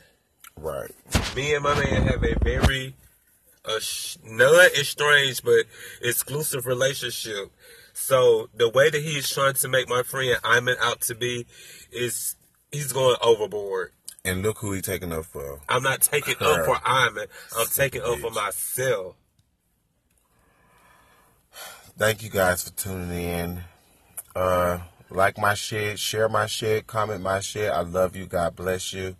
Right. 0.57 0.91
Me 1.35 1.55
and 1.55 1.63
my 1.63 1.75
man 1.75 2.03
have 2.07 2.23
a 2.23 2.35
very 2.43 2.93
uh, 3.65 3.79
sh- 3.79 4.17
non-estranged 4.23 5.43
but 5.43 5.65
exclusive 6.01 6.65
relationship. 6.65 7.51
So 7.93 8.49
the 8.53 8.69
way 8.69 8.89
that 8.89 9.01
he's 9.01 9.29
trying 9.29 9.53
to 9.55 9.67
make 9.67 9.87
my 9.89 10.03
friend 10.03 10.37
Iman 10.43 10.77
out 10.81 11.01
to 11.01 11.15
be 11.15 11.45
is 11.91 12.35
he's 12.71 12.93
going 12.93 13.17
overboard. 13.21 13.91
And 14.23 14.43
look 14.43 14.59
who 14.59 14.71
he 14.73 14.81
taking 14.81 15.11
up 15.11 15.25
for. 15.25 15.61
I'm 15.67 15.83
not 15.83 16.01
taking 16.01 16.35
up 16.39 16.65
for 16.65 16.77
Iman. 16.85 17.27
I'm 17.57 17.67
taking 17.67 18.01
up 18.01 18.19
for 18.19 18.31
myself. 18.31 19.15
Thank 21.97 22.23
you 22.23 22.29
guys 22.29 22.63
for 22.63 22.71
tuning 22.75 23.11
in. 23.11 23.63
Uh, 24.35 24.79
like 25.09 25.37
my 25.37 25.53
shit, 25.53 25.99
share 25.99 26.29
my 26.29 26.45
shit, 26.45 26.87
comment 26.87 27.21
my 27.21 27.41
shit. 27.41 27.69
I 27.69 27.81
love 27.81 28.15
you. 28.15 28.25
God 28.25 28.55
bless 28.55 28.93
you. 28.93 29.17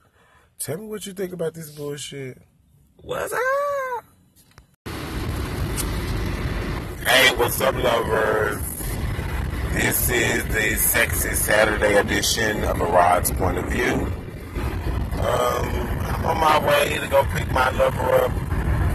Tell 0.57 0.77
me 0.77 0.85
what 0.85 1.05
you 1.05 1.13
think 1.13 1.33
about 1.33 1.53
this 1.53 1.69
bullshit. 1.71 2.41
What's 2.97 3.33
up? 3.33 3.39
Hey, 7.05 7.35
what's 7.35 7.59
up, 7.59 7.73
lovers? 7.73 8.61
This 9.73 10.07
is 10.11 10.45
the 10.45 10.75
Sexy 10.75 11.33
Saturday 11.33 11.95
edition 11.97 12.63
of 12.63 12.79
A 12.79 12.85
Rod's 12.85 13.31
Point 13.31 13.57
of 13.57 13.65
View. 13.65 13.93
Um, 13.93 15.65
I'm 16.05 16.25
on 16.25 16.39
my 16.39 16.67
way 16.67 16.99
to 16.99 17.07
go 17.07 17.23
pick 17.33 17.51
my 17.51 17.71
lover 17.71 18.01
up. 18.01 18.31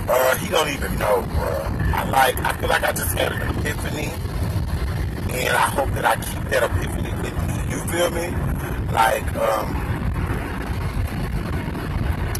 Uh, 0.09 0.37
he 0.37 0.49
don't 0.49 0.69
even 0.69 0.97
know, 0.99 1.23
bruh. 1.23 1.92
I 1.95 2.09
like, 2.09 2.38
I 2.38 2.53
feel 2.53 2.69
like 2.69 2.85
I 2.85 2.92
just 2.92 3.19
had 3.19 3.33
an 3.33 3.59
epiphany, 3.59 4.12
and 5.35 5.57
I 5.57 5.69
hope 5.71 5.90
that 5.95 6.05
I 6.05 6.14
keep 6.14 6.45
that 6.51 6.62
epiphany 6.62 7.11
with 7.11 7.35
me. 7.35 7.73
You 7.73 7.81
feel 7.90 8.11
me? 8.11 8.31
Like, 8.92 9.35
um, 9.35 9.77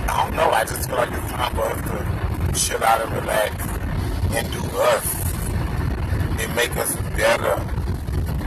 I 0.09 0.23
don't 0.23 0.37
know. 0.37 0.49
I 0.49 0.65
just 0.65 0.89
feel 0.89 0.97
like 0.97 1.11
it's 1.11 1.33
time 1.33 1.55
for 1.57 1.63
us 1.63 2.55
to 2.55 2.69
chill 2.69 2.85
out 2.85 3.01
and 3.01 3.13
relax 3.13 3.67
and 4.31 4.53
do 4.53 4.61
us 4.79 5.16
and 6.41 6.57
make 6.57 6.77
us 6.77 6.95
better 7.17 7.55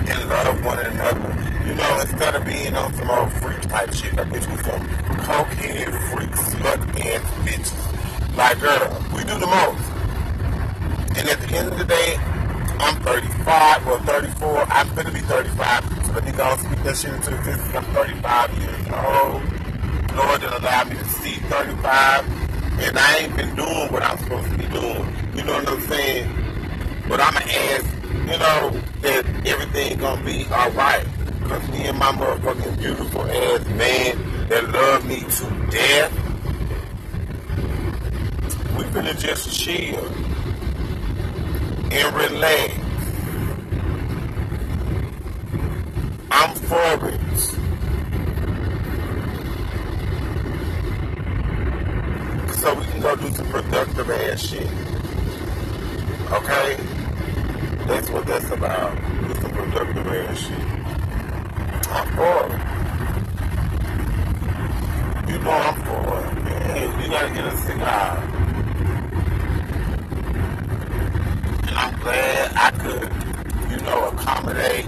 and 0.10 0.30
love 0.30 0.66
one 0.66 0.80
another. 0.80 1.36
You 1.68 1.76
know, 1.76 2.00
instead 2.02 2.36
of 2.36 2.46
being 2.46 2.76
on 2.76 2.94
some 2.94 3.10
old 3.10 3.32
freak 3.34 3.62
type 3.62 3.94
shit, 3.94 4.16
like 4.16 4.28
bitch 4.28 4.50
with 4.52 4.66
some 4.66 4.82
cokehead 5.26 5.90
freak 6.10 6.32
slut 6.32 6.82
ass 7.06 7.22
bitches. 7.46 8.38
Like, 8.38 8.60
girl, 8.60 9.06
we 9.14 9.24
do 9.24 9.38
the 9.38 9.48
most. 9.48 9.90
And 11.18 11.28
at 11.30 11.40
the 11.42 11.56
end 11.56 11.68
of 11.68 11.78
the 11.78 11.86
day, 11.86 12.16
I'm 12.80 12.96
35 13.04 13.88
or 13.88 14.00
34. 14.00 14.66
I'm 14.70 14.96
gonna 14.96 15.12
be 15.12 15.20
35. 15.20 16.06
So 16.06 16.14
let 16.14 16.26
me 16.26 16.32
go 16.32 16.56
speak 16.58 16.84
that 16.84 16.98
shit 16.98 17.14
into 17.14 17.36
existence. 17.36 17.76
I'm 17.76 17.84
35 17.94 18.58
years 18.58 18.88
old. 18.88 19.60
Lord 20.16 20.42
did 20.42 20.54
allow 20.54 20.84
me 20.86 20.96
to 20.96 21.06
see 21.06 21.36
35. 21.36 22.26
And 22.80 22.98
I 22.98 23.18
ain't 23.18 23.36
been 23.36 23.56
doing 23.56 23.92
what 23.92 24.02
I'm 24.02 24.18
supposed 24.20 24.50
to 24.50 24.58
be 24.58 24.66
doing. 24.68 25.14
You 25.36 25.44
know 25.44 25.54
what 25.54 25.70
I'm 25.70 25.82
saying? 25.82 26.49
But 27.10 27.22
I'ma 27.22 27.40
ask, 27.40 27.86
you 28.04 28.38
know, 28.38 28.82
that 29.02 29.26
everything 29.48 29.98
gonna 29.98 30.24
be 30.24 30.46
alright. 30.46 31.08
Cause 31.48 31.68
me 31.70 31.88
and 31.88 31.98
my 31.98 32.12
motherfucking 32.12 32.78
beautiful 32.78 33.24
ass 33.24 33.66
man 33.70 34.48
that 34.50 34.70
love 34.72 35.08
me 35.08 35.22
to 35.22 35.72
death, 35.72 36.14
we 38.78 38.84
finna 38.94 39.18
just 39.20 39.60
chill 39.60 40.06
and 41.92 42.16
relax. 42.16 42.76
I'm 46.30 46.56
for 46.56 47.10
it. 47.10 47.20
So 52.54 52.76
we 52.76 52.86
can 52.86 53.02
go 53.02 53.16
do 53.16 53.32
some 53.32 53.48
productive 53.48 54.12
ass 54.12 54.42
shit. 54.42 54.70
Okay? 56.32 56.78
That's 57.88 58.08
what 58.12 58.28
that's 58.28 58.52
about. 58.52 58.96
Productive 59.80 60.08
ass 60.08 60.38
shit. 60.38 60.60
I'm. 61.90 62.08
You 65.30 65.38
know 65.40 65.52
I'm 65.52 65.76
for 65.86 66.20
it. 66.20 66.44
Man, 66.44 67.02
you 67.02 67.08
gotta 67.10 67.34
get 67.34 67.46
a 67.46 67.58
cigar. 67.60 68.18
And 71.66 71.78
I'm 71.78 72.00
glad 72.02 72.52
I 72.56 72.72
could, 72.72 73.10
you 73.72 73.78
know, 73.86 74.10
accommodate. 74.10 74.86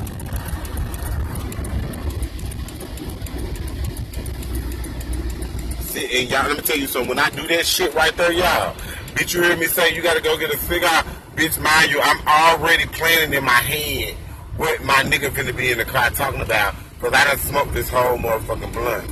See, 5.86 6.20
and 6.20 6.30
y'all, 6.30 6.48
let 6.50 6.58
me 6.58 6.64
tell 6.64 6.78
you 6.78 6.88
something. 6.88 7.08
When 7.08 7.20
I 7.20 7.30
do 7.30 7.48
that 7.48 7.66
shit 7.66 7.94
right 7.94 8.16
there, 8.18 8.34
y'all, 8.34 8.76
bitch, 9.16 9.34
you 9.34 9.42
hear 9.42 9.56
me 9.56 9.68
say 9.68 9.96
you 9.96 10.02
gotta 10.02 10.20
go 10.20 10.38
get 10.38 10.54
a 10.54 10.58
cigar? 10.58 11.06
Bitch, 11.38 11.58
mind 11.62 11.92
you, 11.92 12.02
I'm 12.02 12.28
already 12.28 12.86
planning 12.88 13.34
in 13.34 13.46
my 13.46 13.52
head 13.52 14.18
what 14.62 14.84
my 14.84 15.02
nigga 15.02 15.32
finna 15.32 15.58
be 15.58 15.72
in 15.72 15.80
the 15.80 15.86
car 15.86 16.12
talking 16.12 16.40
about, 16.40 16.76
because 17.00 17.14
I 17.16 17.26
done 17.26 17.40
smoked 17.40 17.74
this 17.74 17.90
whole 17.90 18.16
motherfucking 18.20 18.72
blunt. 18.72 19.10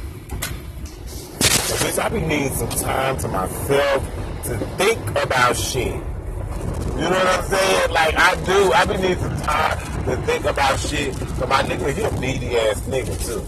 So, 1.10 1.76
bitch, 1.84 1.98
I 1.98 2.10
be 2.10 2.22
needing 2.22 2.54
some 2.54 2.70
time 2.70 3.18
to 3.18 3.28
myself 3.30 4.04
to 4.44 4.58
think 4.78 5.10
about 5.10 5.58
shit. 5.58 5.88
You 5.88 7.06
know 7.06 7.10
what 7.10 7.28
I'm 7.28 7.44
saying? 7.46 7.92
Like 7.92 8.16
I 8.16 8.36
do. 8.46 8.74
I 8.74 8.86
be 8.86 8.98
needing 8.98 9.18
some 9.18 9.42
time 9.42 10.06
to 10.06 10.18
think 10.18 10.46
about 10.46 10.80
shit. 10.80 11.16
So 11.16 11.48
my 11.48 11.64
nigga, 11.64 11.94
he 11.94 12.04
a 12.04 12.12
needy 12.20 12.56
ass 12.56 12.82
nigga 12.82 13.16
too. 13.26 13.42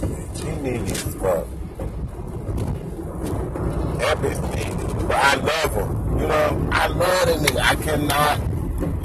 He 0.43 0.55
needy 0.55 0.91
as 0.91 1.03
fuck. 1.15 1.45
That 3.99 4.17
bitch 4.17 4.41
needy. 4.55 4.73
But 5.05 5.17
I 5.17 5.35
love 5.35 5.73
him. 5.75 6.19
You 6.19 6.27
know, 6.27 6.69
I 6.71 6.87
love 6.87 7.25
that 7.27 7.39
nigga. 7.45 7.59
I 7.61 7.75
cannot 7.75 8.39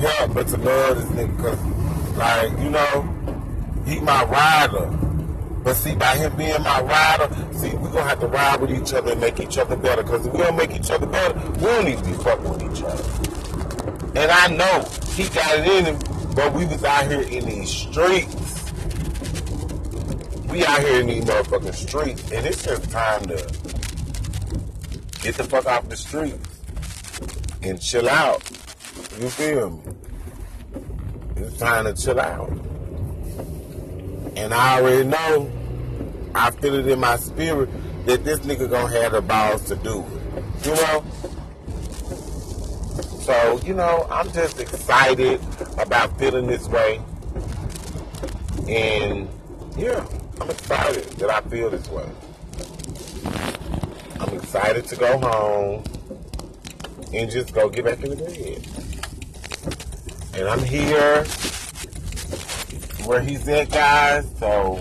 help 0.00 0.32
but 0.32 0.48
to 0.48 0.56
love 0.56 0.96
this 0.96 1.10
nigga 1.10 1.36
because, 1.36 1.58
like, 2.16 2.50
you 2.58 2.70
know, 2.70 3.02
he 3.86 4.00
my 4.00 4.24
rider. 4.24 4.86
But 5.62 5.74
see, 5.74 5.94
by 5.96 6.16
him 6.16 6.36
being 6.36 6.62
my 6.62 6.80
rider, 6.80 7.28
see, 7.52 7.70
we're 7.76 7.90
gonna 7.90 8.08
have 8.08 8.20
to 8.20 8.28
ride 8.28 8.60
with 8.60 8.70
each 8.70 8.94
other 8.94 9.12
and 9.12 9.20
make 9.20 9.40
each 9.40 9.58
other 9.58 9.76
better. 9.76 10.02
Because 10.02 10.26
if 10.26 10.32
we 10.32 10.38
don't 10.38 10.56
make 10.56 10.70
each 10.70 10.90
other 10.90 11.06
better, 11.06 11.34
we 11.34 11.60
don't 11.60 11.96
to 11.96 12.04
be 12.04 12.12
fucking 12.22 12.48
with 12.48 12.62
each 12.62 12.82
other. 12.84 13.02
And 14.20 14.30
I 14.30 14.46
know 14.48 14.88
he 15.12 15.28
got 15.28 15.58
it 15.58 15.66
in 15.66 15.84
him, 15.84 15.98
but 16.34 16.54
we 16.54 16.64
was 16.66 16.84
out 16.84 17.10
here 17.10 17.22
in 17.22 17.46
these 17.46 17.68
streets. 17.68 18.72
We 20.48 20.64
out 20.64 20.80
here 20.80 21.00
in 21.00 21.08
these 21.08 21.24
motherfucking 21.24 21.74
streets, 21.74 22.32
and 22.32 22.46
it's 22.46 22.64
just 22.64 22.90
time 22.90 23.24
to 23.24 23.36
get 25.20 25.34
the 25.34 25.44
fuck 25.44 25.66
off 25.66 25.88
the 25.88 25.96
streets 25.96 26.60
and 27.62 27.80
chill 27.80 28.08
out. 28.08 28.42
You 29.18 29.28
feel 29.28 29.70
me? 29.70 29.82
Time 31.58 31.86
to 31.86 31.94
chill 31.94 32.20
out. 32.20 32.50
And 34.36 34.52
I 34.52 34.78
already 34.78 35.04
know, 35.04 35.50
I 36.34 36.50
feel 36.50 36.74
it 36.74 36.86
in 36.86 37.00
my 37.00 37.16
spirit 37.16 37.70
that 38.04 38.24
this 38.24 38.40
nigga 38.40 38.68
gonna 38.68 38.92
have 39.00 39.12
the 39.12 39.22
balls 39.22 39.64
to 39.68 39.76
do 39.76 40.00
it. 40.00 40.66
You 40.66 40.74
know? 40.74 41.04
So, 43.20 43.58
you 43.64 43.72
know, 43.72 44.06
I'm 44.10 44.30
just 44.32 44.60
excited 44.60 45.40
about 45.78 46.18
feeling 46.18 46.46
this 46.46 46.68
way. 46.68 47.00
And 48.68 49.28
yeah, 49.78 50.06
I'm 50.40 50.50
excited 50.50 51.04
that 51.04 51.30
I 51.30 51.40
feel 51.48 51.70
this 51.70 51.88
way. 51.88 52.06
I'm 54.20 54.34
excited 54.34 54.84
to 54.84 54.96
go 54.96 55.18
home 55.18 55.84
and 57.14 57.30
just 57.30 57.54
go 57.54 57.70
get 57.70 57.86
back 57.86 58.02
in 58.02 58.10
the 58.10 58.16
bed. 58.16 58.95
And 60.36 60.48
I'm 60.50 60.62
here 60.62 61.24
where 63.06 63.22
he's 63.22 63.48
at, 63.48 63.70
guys. 63.70 64.26
So 64.38 64.76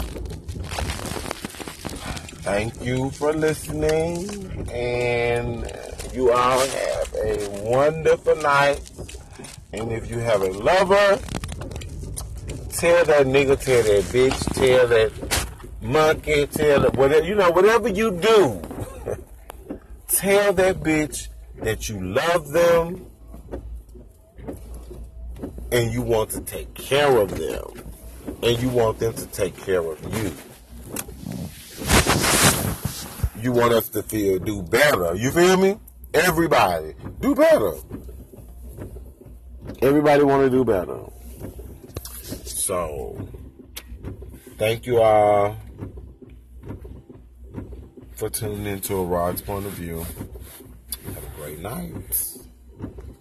thank 2.44 2.84
you 2.84 3.10
for 3.12 3.32
listening. 3.32 4.70
And 4.70 5.72
you 6.14 6.34
all 6.34 6.60
have 6.60 7.16
a 7.24 7.50
wonderful 7.64 8.36
night. 8.36 8.82
And 9.72 9.94
if 9.94 10.12
you 10.12 10.20
have 10.20 10.42
a 10.42 10.52
lover, 10.52 11.20
tell 12.74 13.06
that 13.06 13.26
nigga, 13.26 13.58
tell 13.58 13.82
that 13.84 14.04
bitch, 14.12 14.54
tell 14.56 14.88
that 14.90 15.14
monkey, 15.82 16.48
tell 16.48 16.82
that 16.82 16.98
whatever 16.98 17.26
you 17.26 17.36
know, 17.36 17.52
whatever 17.52 17.88
you 17.88 18.12
do, 18.12 18.62
tell 20.10 20.52
that 20.52 20.82
bitch 20.82 21.30
that 21.62 21.88
you 21.88 22.02
love 22.02 22.52
them 22.52 23.06
and 25.76 25.92
you 25.92 26.02
want 26.02 26.30
to 26.30 26.40
take 26.40 26.74
care 26.74 27.18
of 27.18 27.38
them 27.38 27.84
and 28.42 28.62
you 28.62 28.70
want 28.70 28.98
them 28.98 29.12
to 29.14 29.26
take 29.28 29.58
care 29.58 29.82
of 29.82 30.02
you. 30.16 30.32
You 33.44 33.52
want 33.52 33.74
us 33.74 33.90
to 33.90 34.02
feel 34.02 34.40
do 34.40 34.62
better. 34.64 35.16
You 35.16 35.32
feel 35.32 35.58
me? 35.58 35.78
Everybody 36.14 36.94
do 37.20 37.36
better. 37.36 37.74
Everybody 39.82 40.24
want 40.24 40.44
to 40.44 40.50
do 40.50 40.64
better. 40.64 41.00
So, 42.22 43.28
thank 44.58 44.86
you 44.86 45.02
all 45.02 45.58
for 48.14 48.30
tuning 48.30 48.66
into 48.66 48.96
a 48.96 49.04
Rod's 49.04 49.42
point 49.42 49.66
of 49.66 49.74
view. 49.74 50.06
Have 51.14 51.24
a 51.24 51.42
great 51.42 51.60
night. 51.60 52.35